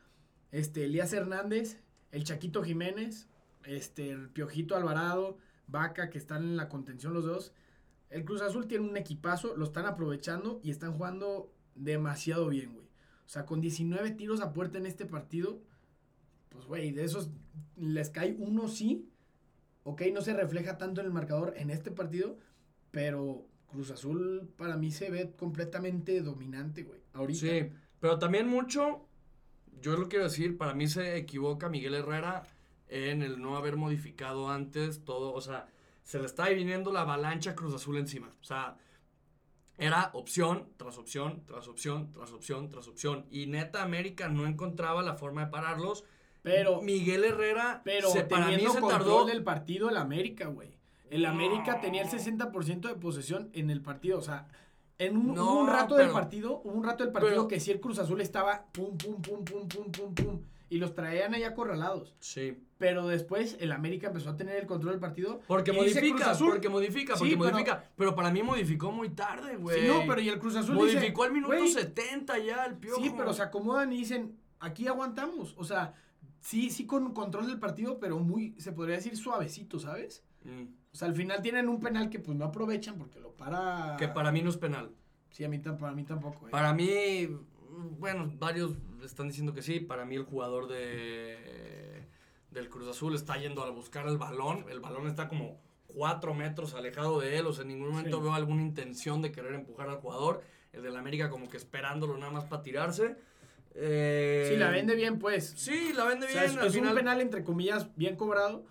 [0.51, 1.79] este, Elías Hernández,
[2.11, 3.29] el Chaquito Jiménez,
[3.63, 5.37] este, el Piojito Alvarado,
[5.67, 7.53] Vaca, que están en la contención los dos.
[8.09, 12.87] El Cruz Azul tiene un equipazo, lo están aprovechando y están jugando demasiado bien, güey.
[13.25, 15.61] O sea, con 19 tiros a puerta en este partido,
[16.49, 17.29] pues, güey, de esos
[17.77, 19.07] les cae uno sí.
[19.83, 22.37] Ok, no se refleja tanto en el marcador en este partido,
[22.91, 27.01] pero Cruz Azul para mí se ve completamente dominante, güey.
[27.13, 27.39] Ahorita.
[27.39, 29.07] Sí, pero también mucho.
[29.81, 32.43] Yo lo quiero decir, para mí se equivoca Miguel Herrera
[32.87, 35.33] en el no haber modificado antes todo.
[35.33, 35.67] O sea,
[36.03, 38.35] se le está viniendo la avalancha Cruz Azul encima.
[38.41, 38.77] O sea,
[39.77, 43.25] era opción tras opción, tras opción, tras opción, tras opción.
[43.31, 46.03] Y neta, América no encontraba la forma de pararlos.
[46.41, 49.25] Pero, Miguel Herrera, pero se, para mí se tardó.
[49.25, 50.69] del partido el América, güey.
[51.09, 54.17] El América tenía el 60% de posesión en el partido.
[54.17, 54.47] O sea,
[54.97, 57.59] en un, No, hubo un rato del partido, hubo un rato del partido pero- que
[57.59, 60.41] sí el Cruz Azul estaba pum, pum, pum, pum, pum, pum, pum.
[60.69, 62.15] Y los traían ahí acorralados.
[62.21, 62.57] Sí.
[62.77, 65.41] Pero después el América empezó a tener el control del partido.
[65.45, 67.83] Porque dice modifica, porque modifica, Sí, porque pero- modifica.
[67.97, 69.81] Pero para mí modificó muy tarde, güey.
[69.81, 72.75] Sí, no, pero y el Cruz Azul dice, Modificó al minuto "Güey, 70 ya el
[72.77, 73.01] piojo.
[73.01, 75.53] Sí, pero se acomodan y dicen, aquí aguantamos.
[75.57, 75.93] O sea,
[76.41, 80.23] sí, sí con control del partido, pero muy, se podría decir suavecito, ¿sabes?
[80.43, 80.63] Mm.
[80.91, 83.95] O sea, al final tienen un penal que pues no aprovechan porque lo para...
[83.97, 84.91] Que para mí no es penal.
[85.29, 86.47] Sí, a mí, para mí tampoco.
[86.47, 86.51] eh.
[86.51, 87.29] Para mí,
[87.97, 89.79] bueno, varios están diciendo que sí.
[89.79, 92.07] Para mí el jugador de
[92.51, 94.65] del Cruz Azul está yendo a buscar el balón.
[94.69, 97.45] El balón está como cuatro metros alejado de él.
[97.47, 98.23] O sea, en ningún momento Sí.
[98.23, 100.41] veo alguna intención de querer empujar al jugador.
[100.73, 103.15] El del América como que esperándolo nada más para tirarse.
[103.75, 105.53] Eh, Sí, la vende bien, pues.
[105.55, 106.59] Sí, la vende O sea, bien.
[106.59, 108.65] es, es final- un penal, entre comillas, bien cobrado,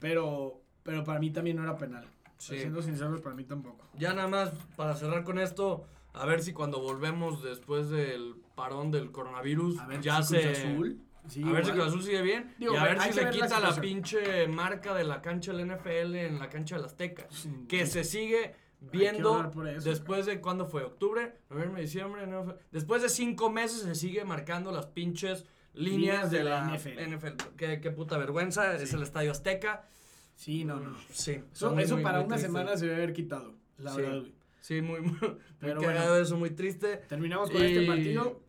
[0.00, 2.06] pero, pero para mí también no era penal.
[2.38, 2.58] Sí.
[2.58, 3.88] Siendo sinceros, para mí tampoco.
[3.94, 8.90] Ya nada más para cerrar con esto, a ver si cuando volvemos después del parón
[8.90, 10.50] del coronavirus, A ver ya si se...
[10.50, 11.00] Azul.
[11.28, 11.72] sí, a ver si.
[11.72, 14.94] Cruz Azul sigue bien Digo, y a ver si le la quita la, pinche marca
[14.94, 17.26] de la cancha del NFL en la cancha del Azteca.
[17.30, 17.50] Sí.
[17.68, 20.84] Que se sigue viendo eso, después de, ¿cuándo fue?
[20.84, 21.34] ¿Octubre?
[21.50, 21.82] ¿Noviembre?
[21.82, 22.22] ¿Diciembre?
[22.70, 26.76] Después de cinco meses se sigue marcando las pinches líneas, Líneas de de la la
[26.76, 27.14] NFL.
[27.16, 27.42] NFL.
[27.56, 29.84] Qué, qué puta vergüenza, es el Estadio Azteca.
[30.36, 30.96] Sí, no, no.
[31.10, 31.42] Sí.
[31.52, 32.46] Eso, muy, para muy una triste.
[32.46, 34.02] semana se debe haber quitado, la Sí.
[34.02, 34.22] verdad.
[34.60, 35.16] Sí, muy, muy,
[35.60, 36.16] Pero bueno.
[36.16, 36.96] eso, muy triste.
[37.08, 38.40] Terminamos con Y- este partido.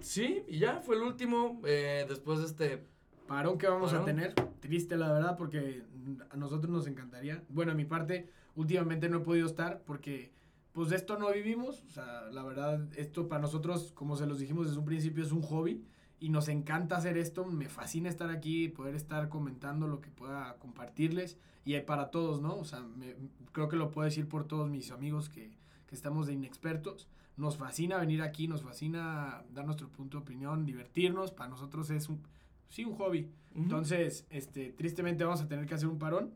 [0.00, 1.60] Sí, y ya fue el último.
[1.64, 2.84] eh, después de este.
[3.26, 4.34] Parón que vamos a tener.
[4.60, 5.82] Triste, la verdad, porque
[6.30, 7.42] a nosotros nos encantaría.
[7.48, 10.32] Bueno, a mi parte, últimamente no he podido estar porque
[10.72, 11.82] pues de esto no vivimos.
[11.88, 15.32] O sea, la verdad, esto para nosotros, como se los dijimos desde un principio, es
[15.32, 15.84] un hobby.
[16.18, 17.44] Y nos encanta hacer esto.
[17.44, 21.36] Me fascina estar aquí, poder estar comentando lo que pueda compartirles.
[21.64, 22.56] Y para todos, ¿no?
[22.56, 23.16] O sea, me-
[23.52, 25.50] creo que lo puedo decir por todos mis amigos que,
[25.86, 27.08] que estamos de inexpertos.
[27.36, 31.32] Nos fascina venir aquí, nos fascina dar nuestro punto de opinión, divertirnos.
[31.32, 32.22] Para nosotros es un,
[32.68, 33.28] sí, un hobby.
[33.54, 36.32] Entonces, este, tristemente vamos a tener que hacer un parón,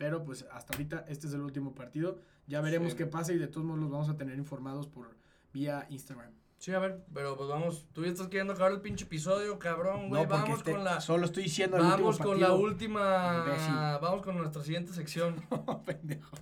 [0.00, 2.18] pero pues hasta ahorita este es el último partido.
[2.46, 2.96] Ya veremos Sí.
[2.96, 5.14] qué pasa y de todos modos los vamos a tener informados por
[5.52, 6.32] vía Instagram.
[6.56, 10.08] Sí, a ver, pero pues vamos, tú ya estás queriendo acabar el pinche episodio, cabrón,
[10.08, 10.24] güey.
[10.24, 13.44] vamos este- con la solo estoy diciendo el Vamos con la última.
[13.44, 13.74] Imbécil.
[14.00, 15.36] Vamos con nuestra siguiente sección.
[15.84, 16.34] Pendejo.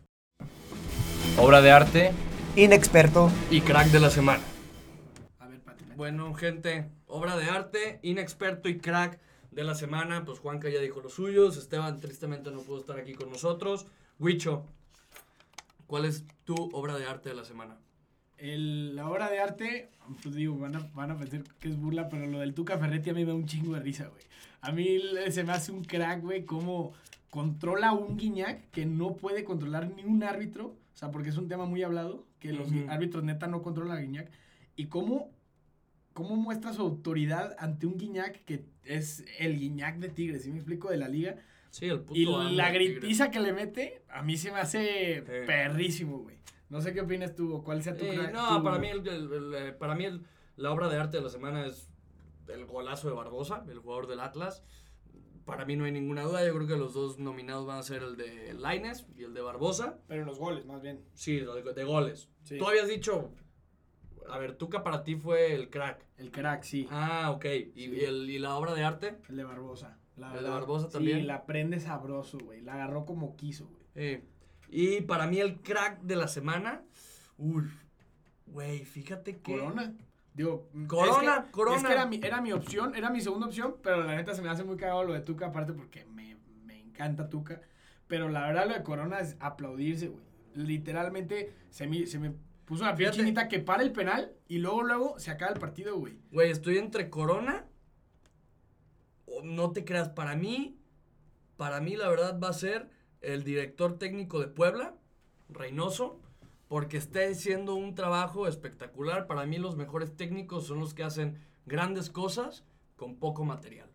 [1.36, 2.12] Obra de arte.
[2.54, 3.28] Inexperto.
[3.50, 4.42] Y crack de la semana.
[5.40, 5.60] A ver.
[5.62, 5.84] Pati.
[5.96, 9.18] Bueno, gente, obra de arte, inexperto y crack
[9.58, 10.24] de la semana.
[10.24, 11.56] Pues Juanca ya dijo los suyos.
[11.56, 13.86] Esteban tristemente no pudo estar aquí con nosotros.
[14.20, 14.64] Huicho,
[15.86, 17.76] ¿cuál es tu obra de arte de la semana?
[18.36, 19.90] El- la obra de arte,
[20.22, 23.10] pues digo, van a, van a pensar que es burla, pero lo del Tuca Ferretti
[23.10, 24.22] a mí me da un chingo de risa, güey.
[24.60, 25.00] A mí
[25.30, 26.92] se me hace un crack, güey, cómo
[27.30, 30.66] controla un Guiñac que no puede controlar ni un árbitro.
[30.68, 32.86] O sea, porque es un tema muy hablado, que los Ujú.
[32.88, 34.30] árbitros neta no controlan a Guiñac.
[34.76, 35.30] Y cómo,
[36.18, 40.56] cómo muestra su autoridad ante un Guiñac que es el Guiñac de Tigres, ¿sí me
[40.56, 40.90] explico?
[40.90, 41.36] De la liga.
[41.70, 45.46] Sí, el puto Y la gritiza que le mete, a mí se me hace Sí.
[45.46, 46.38] perrísimo, güey.
[46.70, 49.06] No sé qué opinas tú o cuál sea tu Eh, no, tu- para mí, el,
[49.06, 50.24] el- el, eh, para mí el-
[50.56, 51.88] la obra de arte de la semana es
[52.48, 54.64] el golazo de Barbosa, el jugador del Atlas.
[55.44, 58.02] Para mí no hay ninguna duda, yo creo que los dos nominados van a ser
[58.02, 59.98] el de Laines y el de Barbosa.
[60.08, 61.04] Pero en los goles, más bien.
[61.14, 62.28] Sí, de, de goles.
[62.42, 62.58] Sí.
[62.58, 63.30] Tú habías dicho,
[64.30, 66.04] a ver, Tuca para ti fue el crack.
[66.16, 66.86] El crack, sí.
[66.90, 67.44] Ah, ok.
[67.44, 67.90] ¿Y, Sí.
[67.96, 69.16] y el, y la obra de arte?
[69.28, 69.98] El de Barbosa.
[70.16, 70.50] La ¿El de.
[70.50, 71.20] Barbosa también?
[71.20, 72.60] Sí, la prende sabroso, güey.
[72.60, 73.82] La agarró como quiso, güey.
[73.94, 74.24] Eh,
[74.70, 76.82] y para mí el crack de la semana,
[77.38, 77.64] uy,
[78.46, 79.52] güey, fíjate que...
[79.52, 79.94] Corona.
[80.34, 81.76] Digo, Corona, es que, Corona.
[81.78, 84.42] Es que era mi, era mi opción, era mi segunda opción, pero la neta se
[84.42, 87.60] me hace muy cagado lo de Tuca, aparte porque me, me encanta Tuca.
[88.06, 90.24] Pero la verdad lo de Corona es aplaudirse, güey.
[90.54, 92.32] Literalmente se me, se me
[92.68, 95.96] puso la piel chinita que para el penal y luego, luego se acaba el partido,
[95.98, 96.18] güey.
[96.30, 97.66] Güey, estoy entre Corona.
[99.44, 100.78] no te creas, para mí,
[101.56, 102.88] para mí la verdad va a ser
[103.20, 104.94] el director técnico de Puebla,
[105.48, 106.20] Reynoso,
[106.68, 109.26] porque está haciendo un trabajo espectacular.
[109.26, 112.64] Para mí los mejores técnicos son los que hacen grandes cosas
[112.96, 113.88] con poco material.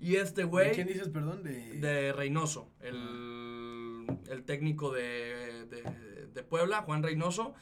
[0.00, 1.42] Y este ¿De güey ¿Quién dices, perdón?
[1.42, 1.78] De...
[1.78, 7.54] de Reynoso, el, el técnico de, de- de Puebla, Juan Reynoso.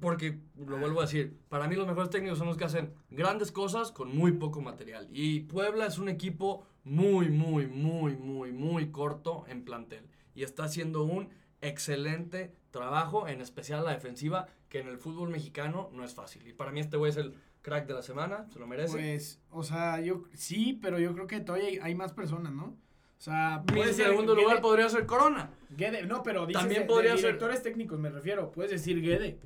[0.00, 3.50] Porque, lo vuelvo a decir, para mí los mejores técnicos son los que hacen grandes
[3.52, 5.08] cosas con muy poco material.
[5.12, 10.06] Y Puebla es un equipo muy, muy, muy, muy, muy corto en plantel.
[10.34, 11.28] Y está haciendo un
[11.60, 16.46] excelente trabajo, en especial la defensiva, que en el fútbol mexicano no es fácil.
[16.46, 18.92] Y para mí este güey es el crack de la semana, se lo merece.
[18.92, 22.64] Pues, o sea, yo sí, pero yo creo que todavía hay, hay más personas, ¿no?
[22.64, 25.50] O sea, puede ser segundo lugar podría ser Corona.
[25.70, 28.50] Guede, no, pero dices También podría de ser- directores técnicos, me refiero.
[28.50, 29.38] Puedes decir Guede.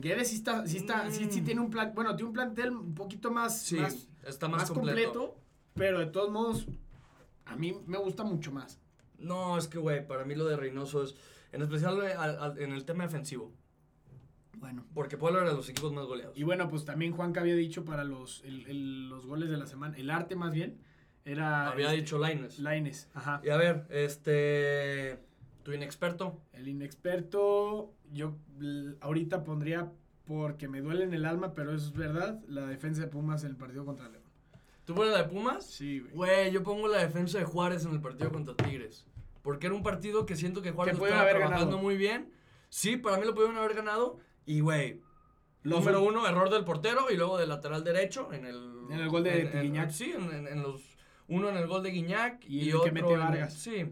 [0.00, 1.44] Guede sí está, sí está, sí, sí Mm.
[1.44, 4.70] tiene un plan, bueno, tiene un plantel un poquito más, Sí, más, está más, más
[4.70, 5.12] completo.
[5.12, 5.40] completo,
[5.74, 6.66] pero de todos modos,
[7.46, 8.78] a mí me gusta mucho más.
[9.18, 11.14] No, es que, güey, para mí lo de Reynoso es,
[11.52, 13.52] en especial al- al- en el tema defensivo,
[14.58, 14.84] Bueno.
[14.94, 16.36] porque Puebla era de los equipos más goleados.
[16.36, 19.66] Y bueno, pues también Juanca había dicho para los, el- el- los goles de la
[19.66, 20.78] semana, el arte más bien,
[21.24, 21.68] era...
[21.68, 22.58] Había este, dicho Laines.
[22.58, 23.40] Lainez, ajá.
[23.44, 25.18] Y a ver, este,
[25.62, 28.36] tu inexperto, El inexperto, yo
[29.00, 29.90] ahorita pondría,
[30.26, 33.56] porque me duele en el alma, pero es verdad, la defensa de Pumas en el
[33.56, 34.22] partido contra León.
[34.84, 35.64] ¿tú pones la de Pumas?
[35.66, 36.12] Sí, güey.
[36.14, 39.06] Güey, yo pongo la defensa de Juárez en el partido contra Tigres,
[39.42, 41.82] porque era un partido que siento que Juárez Que estaba haber trabajando ganado.
[41.82, 42.30] muy bien.
[42.68, 45.00] Sí, para mí lo pudieron haber ganado, y güey,
[45.62, 48.56] Número uno, error del portero y luego del lateral derecho en el...
[48.90, 49.90] En el gol de en- Guiñac.
[49.90, 50.80] Sí, en, los...
[51.28, 53.52] Uno en el gol de Guiñac Y y, el que otro mete en- Vargas.
[53.54, 53.84] sí,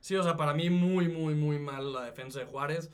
[0.00, 2.90] sí, o sea, para mí muy, muy, muy mal la defensa de Juárez.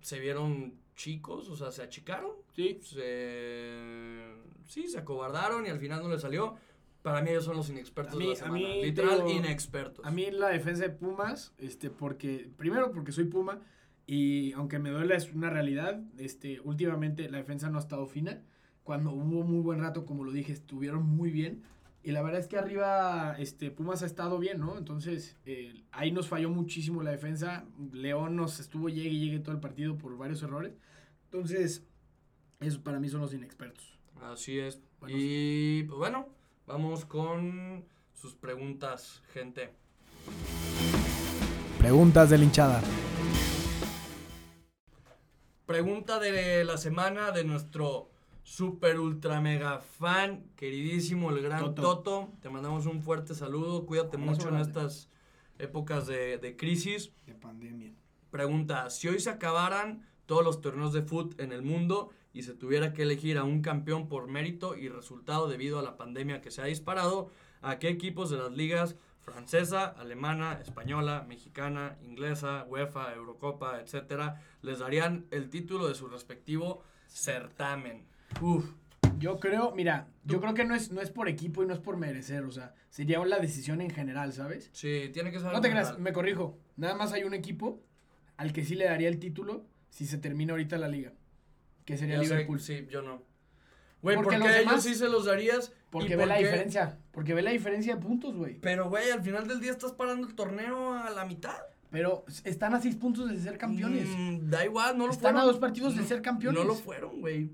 [0.00, 2.32] Se vieron chicos, o sea, se achicaron.
[2.54, 2.78] Sí.
[2.82, 4.34] Se...
[4.66, 6.54] Sí, se acobardaron y al final no le salió.
[7.02, 8.54] Para mí ellos son los inexpertos mí- de la semana.
[8.58, 10.04] mí, te Literal, digo, inexpertos.
[10.04, 13.60] A mí la defensa de Pumas, este, porque, primero porque soy Puma,
[14.06, 18.42] y aunque me duele es una realidad, este, últimamente la defensa no ha estado fina.
[18.84, 21.62] Cuando hubo muy buen rato, como lo dije, estuvieron muy bien.
[22.02, 24.78] Y la verdad es que arriba este, Pumas ha estado bien, ¿no?
[24.78, 27.64] Entonces, eh, ahí nos falló muchísimo la defensa.
[27.92, 30.72] León nos estuvo llegue y llegue todo el partido por varios errores.
[31.24, 31.84] Entonces,
[32.60, 33.98] eso para mí son los inexpertos.
[34.22, 34.80] Así es.
[35.00, 36.28] Bueno, y pues bueno,
[36.66, 37.84] vamos con
[38.14, 39.70] sus preguntas, gente.
[41.78, 42.82] Preguntas de la hinchada.
[45.70, 48.09] pregunta de la semana de nuestro
[48.50, 51.82] super ultra mega fan, queridísimo, el gran Toto.
[51.82, 52.28] Toto.
[52.42, 53.86] Te mandamos un fuerte saludo.
[53.86, 55.08] Cuídate mucho en estas
[55.60, 57.12] épocas de, de crisis.
[57.26, 57.92] De pandemia.
[58.32, 62.52] Pregunta, si hoy se acabaran todos los torneos de fútbol en el mundo y se
[62.52, 66.50] tuviera que elegir a un campeón por mérito y resultado debido a la pandemia que
[66.50, 67.30] se ha disparado,
[67.62, 74.80] ¿a qué equipos de las ligas francesa, alemana, española, mexicana, inglesa, UEFA, Eurocopa, etcétera, les
[74.80, 78.10] darían el título de su respectivo certamen?
[78.40, 78.64] Uf,
[79.18, 81.80] Yo creo, mira, yo creo que no es, no es por equipo y no es
[81.80, 84.70] por merecer, o sea, sería la decisión en general, ¿sabes?
[84.72, 86.58] sí, tiene que ser No te creas, me corrijo.
[86.76, 87.82] Nada más hay un equipo
[88.38, 91.12] al que sí le daría el título si se termina ahorita la liga.
[91.84, 92.60] Que sería sé, Liverpool.
[92.60, 93.22] sí, yo no.
[94.02, 95.72] Güey, Porque ¿por qué los a ellos sí se los darías?
[95.90, 96.98] Porque ¿Y ve por la qué- diferencia.
[97.12, 98.58] Porque ve la diferencia de puntos, güey.
[98.60, 101.56] Pero, güey, al final del día estás parando el torneo a la mitad.
[101.90, 104.06] Pero están a seis puntos de ser campeones.
[104.08, 105.40] Mm, da igual, no lo Están fueron.
[105.42, 106.58] a dos partidos de ser campeones.
[106.60, 107.50] No lo fueron, güey.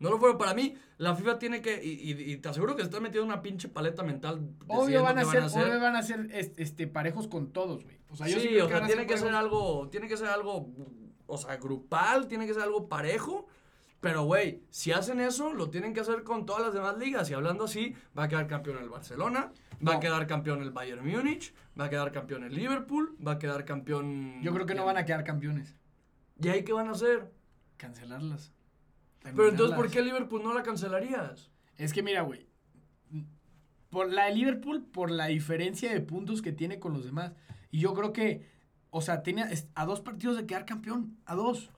[0.00, 0.36] No lo fueron.
[0.38, 1.82] Para mí, la FIFA tiene que.
[1.84, 4.50] Y, y- y te aseguro que se está metiendo una pinche paleta mental.
[4.66, 7.98] Obvio van a, ser, obvio van a ser es- este, parejos con todos, güey.
[8.10, 9.88] O sea, yo sí, o sea, tiene que ser algo.
[9.90, 10.68] Tiene que ser algo.
[11.26, 13.46] O sea, grupal, tiene que ser algo parejo.
[14.00, 17.28] Pero, güey, si hacen eso, lo tienen que hacer con todas las demás ligas.
[17.30, 19.52] Y hablando así, va a quedar campeón el Barcelona,
[19.86, 23.38] va a quedar campeón el Bayern Múnich, va a quedar campeón el Liverpool, va a
[23.38, 24.40] quedar campeón.
[24.42, 25.76] Yo creo que no van a quedar campeones.
[26.42, 27.30] ¿Y ahí qué van a hacer?
[27.76, 28.54] Cancelarlas.
[29.22, 31.50] Pero entonces, ¿por qué Liverpool no la cancelarías?
[31.76, 32.46] Es que mira, güey.
[33.90, 37.32] Por la de Liverpool, por la diferencia de puntos que tiene con los demás.
[37.70, 38.46] Y yo creo que,
[38.90, 41.18] o sea, tenía a dos partidos de quedar campeón.
[41.24, 41.70] A dos.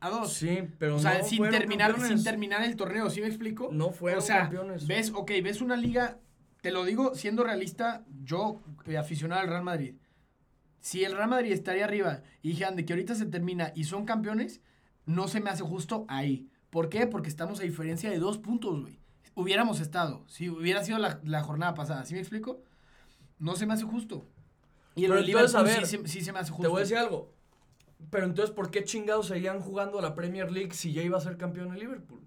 [0.00, 0.32] A dos.
[0.32, 2.20] Sí, pero o sea, no sin, terminar, campeones.
[2.20, 3.70] sin terminar el torneo, ¿sí me explico?
[3.72, 4.86] No fueron o sea, campeones.
[4.86, 6.18] ves, ok, ves una liga,
[6.60, 9.94] te lo digo siendo realista, yo, eh, aficionado al Real Madrid,
[10.80, 14.04] si el Real Madrid estaría arriba y dijeran de que ahorita se termina y son
[14.04, 14.60] campeones,
[15.06, 16.50] no se me hace justo ahí.
[16.74, 17.06] ¿Por qué?
[17.06, 18.98] Porque estamos a diferencia de dos puntos, güey.
[19.36, 22.64] Hubiéramos estado, si hubiera sido la, la jornada pasada, ¿sí me explico?
[23.38, 24.26] No se me hace justo.
[24.96, 26.62] Y Pero el entonces, a Liverpool ver, sí, sí se me hace justo.
[26.62, 27.32] Te voy a decir algo.
[28.10, 31.20] Pero entonces, ¿por qué chingados seguían jugando a la Premier League si ya iba a
[31.20, 32.22] ser campeón el Liverpool?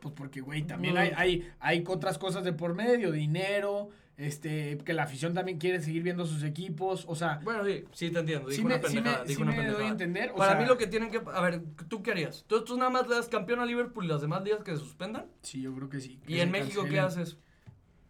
[0.00, 1.00] Pues porque, güey, también No.
[1.00, 5.80] hay, hay, hay otras cosas de por medio, dinero, este, que la afición también quiere
[5.80, 8.48] seguir viendo sus equipos, o sea, Bueno, sí, sí te entiendo.
[8.48, 9.24] Dijo sí una sí pendejada.
[9.38, 11.22] una doy a entender, o Para sea, mí lo que tienen que...
[11.32, 12.44] A ver, ¿tú qué harías?
[12.48, 14.78] ¿Tú, tú nada más le das campeón a Liverpool y las demás ligas que se
[14.78, 15.26] suspendan?
[15.42, 16.20] Sí, yo creo que sí.
[16.26, 17.38] que ¿Y en México qué haces?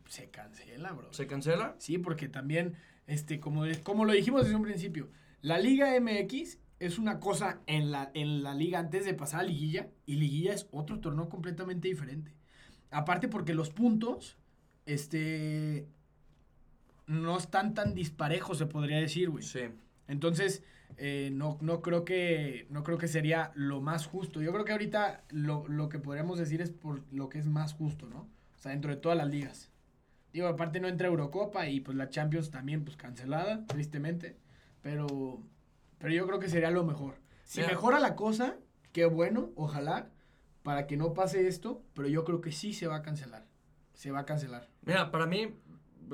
[0.07, 1.13] Se cancela, bro.
[1.13, 1.77] ¿Se cancela?
[1.79, 5.11] Sí, porque también, este, como, como lo dijimos desde un principio,
[5.43, 9.43] la Liga MX es una cosa en la, en la liga antes de pasar a
[9.43, 12.33] liguilla, y liguilla es otro torneo completamente diferente.
[12.91, 14.39] Aparte porque los puntos,
[14.87, 15.87] este,
[17.09, 19.43] no están tan disparejos, se podría decir, güey.
[19.43, 19.61] Sí.
[20.07, 20.63] Entonces,
[20.99, 24.41] eh, no, no, creo que, no creo que sería lo más justo.
[24.43, 27.73] Yo creo que ahorita lo, lo que podríamos decir es por lo que es más
[27.73, 28.29] justo, ¿no?
[28.57, 29.71] O sea, dentro de todas las ligas.
[30.33, 34.37] Digo, aparte no entra Eurocopa y pues la Champions también pues cancelada, tristemente.
[34.83, 35.43] Pero,
[35.99, 37.17] pero yo creo que sería lo mejor.
[37.45, 37.73] Si Mira.
[37.73, 38.57] mejora la cosa,
[38.93, 40.11] qué bueno, ojalá,
[40.63, 43.47] para que no pase esto, pero yo creo que sí se va a cancelar.
[43.95, 44.69] Se va a cancelar.
[44.83, 45.55] Mira, para mí,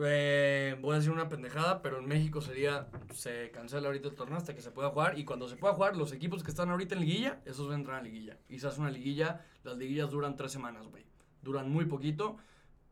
[0.02, 4.38] eh, voy a decir una pendejada, pero en México sería, se cancela ahorita el torneo
[4.38, 6.94] hasta que se pueda jugar, y cuando se pueda jugar, los equipos que están ahorita
[6.94, 8.38] en liguilla, esos van a entrar liguilla.
[8.48, 11.04] Y se hace una liguilla, las liguillas duran tres semanas, güey.
[11.42, 12.38] Duran muy poquito,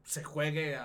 [0.05, 0.77] se juegue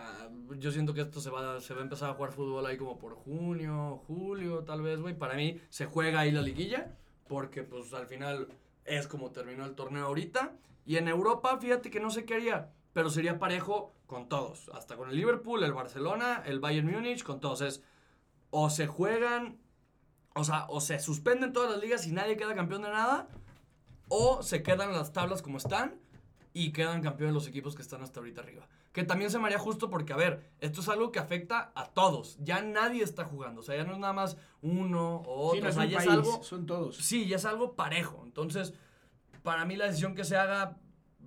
[0.60, 2.98] yo siento que esto se va, se va a empezar a jugar fútbol ahí como
[2.98, 5.18] por junio, julio, tal vez, güey.
[5.18, 6.96] Para mí, se juega ahí la liguilla,
[7.28, 8.48] porque pues al final
[8.86, 10.54] es como terminó el torneo ahorita.
[10.86, 14.72] Y en Europa, fíjate que no sé qué haría, pero sería parejo con todos.
[14.74, 17.62] Hasta con el Liverpool, el Barcelona, el Bayern Múnich, con todos.
[17.62, 17.84] Es
[18.50, 19.60] o se juegan,
[20.34, 23.28] o sea, o se suspenden todas las ligas y nadie queda campeón de nada,
[24.10, 26.00] o se quedan las tablas como están
[26.56, 28.68] y quedan campeones los equipos que están hasta ahorita arriba.
[28.94, 31.86] Que también se me haría justo porque, a ver, esto es algo que afecta a
[31.92, 32.40] todos.
[32.40, 33.62] Ya nadie está jugando.
[33.62, 35.62] O sea, ya no es nada más uno o Sí, otro.
[35.62, 36.98] no o es sea, un ya es país, algo son todos.
[36.98, 38.24] Sí, ya es algo parejo.
[38.26, 38.74] Entonces,
[39.44, 40.78] para mí la decisión que se haga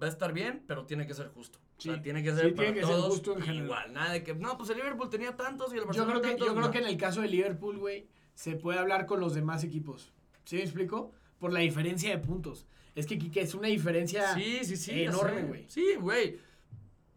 [0.01, 1.59] va a estar bien, pero tiene que ser justo.
[1.79, 3.65] O sea, tiene que Sí, ser tiene para que ser todos justo en general.
[3.65, 3.93] igual.
[3.93, 6.29] Nada de que, no, pues el Liverpool tenía tantos y el Yo Barcelona creo, que,
[6.29, 6.47] tantos.
[6.47, 6.71] yo creo no.
[6.73, 10.13] que en el caso de Liverpool, güey, se puede hablar con los demás equipos.
[10.45, 11.13] ¿Sí me explico?
[11.39, 12.67] Por la diferencia de puntos.
[12.95, 14.91] Es que, Kike, es una diferencia Sí, sí, sí.
[15.05, 15.65] ya enorme, güey.
[15.69, 16.39] Sí, güey.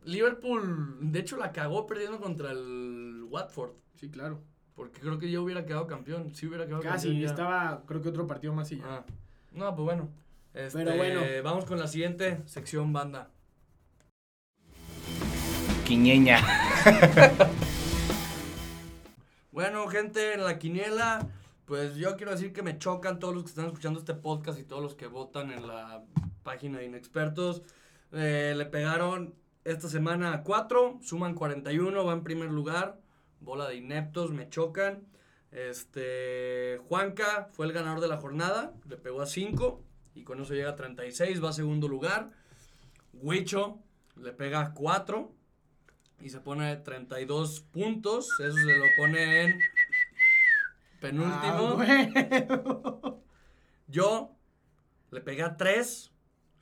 [0.06, 3.72] Liverpool, de hecho, la cagó perdiendo contra el Watford.
[3.96, 4.42] Sí, claro.
[4.76, 6.34] Porque creo que ya hubiera quedado campeón.
[6.34, 7.22] Sí hubiera quedado Casi, campeón.
[7.24, 7.30] ya.
[7.30, 8.84] estaba, creo que otro partido más y ya.
[8.88, 9.06] Ah.
[9.52, 10.10] No, pues bueno.
[10.54, 11.22] Este, Pero bueno.
[11.44, 13.30] Vamos con la siguiente sección banda.
[15.86, 16.40] Quiñeña.
[19.54, 21.28] Bueno, gente, en la quiniela
[21.66, 24.64] Pues yo quiero decir que me chocan todos los que están escuchando este podcast y
[24.64, 26.04] todos los que votan en la
[26.42, 27.62] página de Inexpertos.
[28.12, 33.00] Eh, le pegaron esta semana a 4, suman 41, va en primer lugar.
[33.42, 35.06] Bola de ineptos, me chocan.
[35.52, 39.84] Este, Juanca fue el ganador de la jornada, le pegó a 5
[40.16, 42.32] y con eso llega a 36, va a segundo lugar.
[43.14, 43.80] Huicho
[44.16, 45.32] le pega a 4
[46.22, 49.60] y se pone 32 puntos, eso se lo pone en
[51.02, 51.78] penúltimo.
[51.82, 53.16] Ah,
[53.88, 54.36] Yo
[55.12, 56.13] le pegué a 3,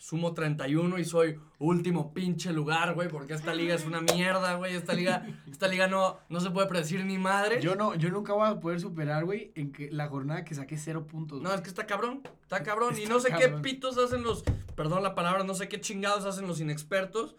[0.02, 4.74] sumo 31 y soy último pinche lugar, güey, porque esta liga es una mierda, güey.
[4.74, 7.62] Esta liga, esta liga no, no se puede predecir ni madre.
[7.62, 10.76] Yo no, yo nunca voy a poder superar, güey, en que la jornada que saqué
[10.80, 11.39] cero puntos.
[11.39, 11.56] No, güey.
[11.56, 12.97] es que está cabrón, está cabrón.
[12.97, 13.62] y no sé cabrón.
[13.62, 14.43] qué pitos hacen los,
[14.76, 17.36] perdón la palabra, no sé qué chingados hacen los inexpertos.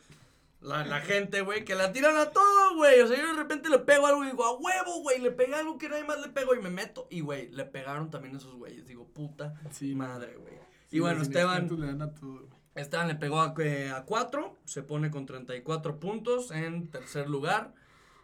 [0.61, 3.01] La, la gente, güey, que la tiran a todo, güey.
[3.01, 5.57] O sea, yo de repente le pego algo y digo, a huevo, güey, le pegué
[5.57, 7.09] algo que nadie más le pego y me meto.
[7.11, 8.87] Y, güey, le pegaron también esos güeyes.
[8.87, 10.62] Digo, puta Sí, madre, güey.
[10.93, 11.69] Y bueno, Esteban.
[12.75, 17.75] Esteban le pegó a, eh, a 4, se pone con 34 puntos en tercer lugar.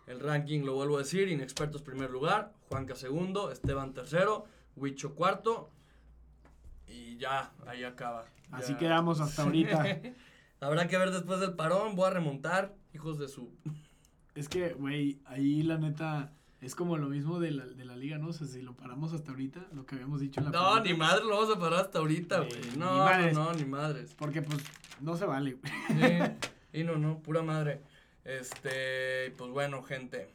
[0.06, 4.46] El ranking lo vuelvo a decir, Inexpertos primer lugar, Juanca segundo, Esteban tercero,
[4.76, 5.70] Huicho cuarto.
[6.86, 8.24] Y ya, ahí acaba.
[8.50, 8.78] Así Ya.
[8.78, 9.84] quedamos hasta ahorita.
[10.60, 13.52] Habrá que ver después del parón, voy a remontar, hijos de su...
[14.34, 18.18] Es que, güey, ahí la neta es como lo mismo de la, de la liga,
[18.18, 18.28] ¿no?
[18.28, 20.92] O sea, si lo paramos hasta ahorita, lo que habíamos dicho en la No, ni
[20.94, 22.76] madre lo vamos a parar hasta ahorita, güey.
[22.76, 23.34] No, madres.
[23.34, 24.14] no, ni madres.
[24.14, 24.59] Porque, pues,
[25.00, 25.72] no se vale, güey.
[26.72, 27.80] Sí, y no, no, pura madre.
[28.24, 30.34] Este, pues bueno, gente.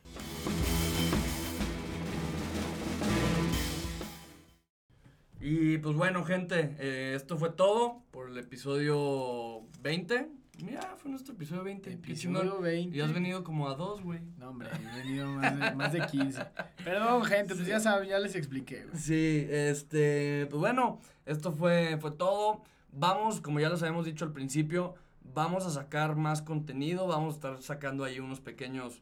[5.42, 10.43] Y pues bueno, gente, eh, esto fue todo por el episodio 20.
[10.60, 12.00] Mira, fue nuestro episodio 20.
[12.02, 12.42] qué chingón.
[12.44, 12.98] Episodio 20.
[12.98, 14.22] Y has venido como a dos, güey.
[14.38, 16.46] No, hombre, he venido más de, más de 15.
[16.84, 18.98] Perdón, gente, pues ya saben, ya les expliqué, güey.
[18.98, 22.62] Sí, este, pues bueno, esto fue, fue todo.
[22.92, 24.94] Vamos, como ya les habíamos dicho al principio,
[25.34, 29.02] vamos a sacar más contenido, vamos a estar sacando ahí unos pequeños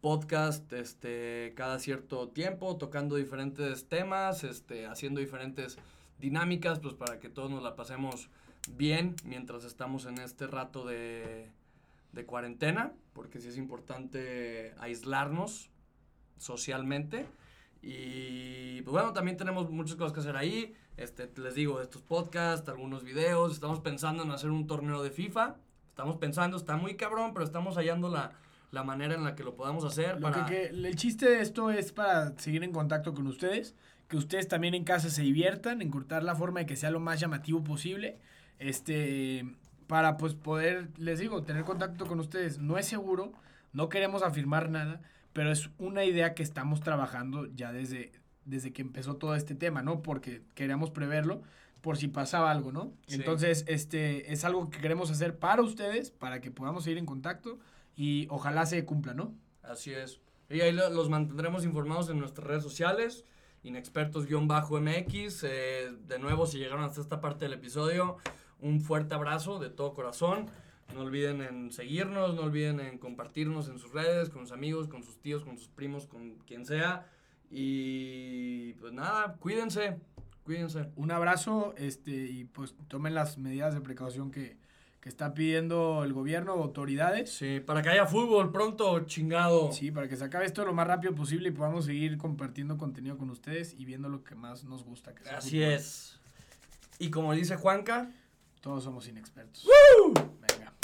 [0.00, 5.78] podcasts, este, cada cierto tiempo, tocando diferentes temas, este, haciendo diferentes
[6.18, 8.28] dinámicas, pues para que todos nos la pasemos
[8.76, 11.48] bien mientras estamos en este rato de,
[12.12, 15.70] de cuarentena, porque sí es importante aislarnos
[16.38, 17.26] socialmente.
[17.82, 20.74] Y pues bueno, también tenemos muchas cosas que hacer ahí.
[20.96, 23.52] Este, les digo, estos podcasts, algunos videos.
[23.52, 25.56] Estamos pensando en hacer un torneo de FIFA.
[25.90, 28.32] Estamos pensando, está muy cabrón, pero estamos hallando la,
[28.72, 30.16] la manera en la que lo podamos hacer.
[30.20, 30.46] Lo para...
[30.46, 33.74] que, que- el chiste de esto es para seguir en contacto con ustedes,
[34.08, 37.20] que ustedes también en casa se diviertan, encontrar la forma de que sea lo más
[37.20, 38.18] llamativo posible,
[38.58, 39.44] este,
[39.86, 42.58] para pues poder, les digo, tener contacto con ustedes.
[42.58, 43.32] No es seguro,
[43.72, 45.00] no queremos afirmar nada,
[45.32, 48.12] pero es una idea que estamos trabajando ya desde,
[48.44, 50.02] desde que empezó todo este tema, ¿no?
[50.02, 51.42] Porque queríamos preverlo
[51.80, 52.92] por si pasaba algo, ¿no?
[53.06, 53.14] Sí.
[53.16, 57.58] Entonces, este, es algo que queremos hacer para ustedes, para que podamos seguir en contacto
[57.96, 59.32] y ojalá se cumpla, ¿no?
[59.62, 60.20] Así es.
[60.50, 63.24] Y ahí lo- los mantendremos informados en nuestras redes sociales,
[63.62, 65.44] inexpertos-mx.
[65.44, 68.16] Eh, de nuevo, si llegaron hasta esta parte del episodio,
[68.60, 70.46] un fuerte abrazo de todo corazón.
[70.94, 75.02] No olviden en seguirnos, no olviden en compartirnos en sus redes, con sus amigos, con
[75.02, 77.06] sus tíos, con sus primos, con quien sea.
[77.50, 79.98] Y pues nada, cuídense,
[80.44, 80.88] cuídense.
[80.96, 84.56] Un abrazo, este, y pues tomen las medidas de precaución que,
[85.00, 87.30] que está pidiendo el gobierno, autoridades.
[87.30, 89.72] Sí, para que haya fútbol pronto, chingado.
[89.72, 93.16] Sí, para que se acabe esto lo más rápido posible y podamos seguir compartiendo contenido
[93.16, 95.14] con ustedes y viendo lo que más nos gusta.
[95.14, 96.18] Que Así es.
[96.98, 98.10] Y como dice Juanca,
[98.60, 99.64] Todos somos inexpertos.
[100.14, 100.74] Venga.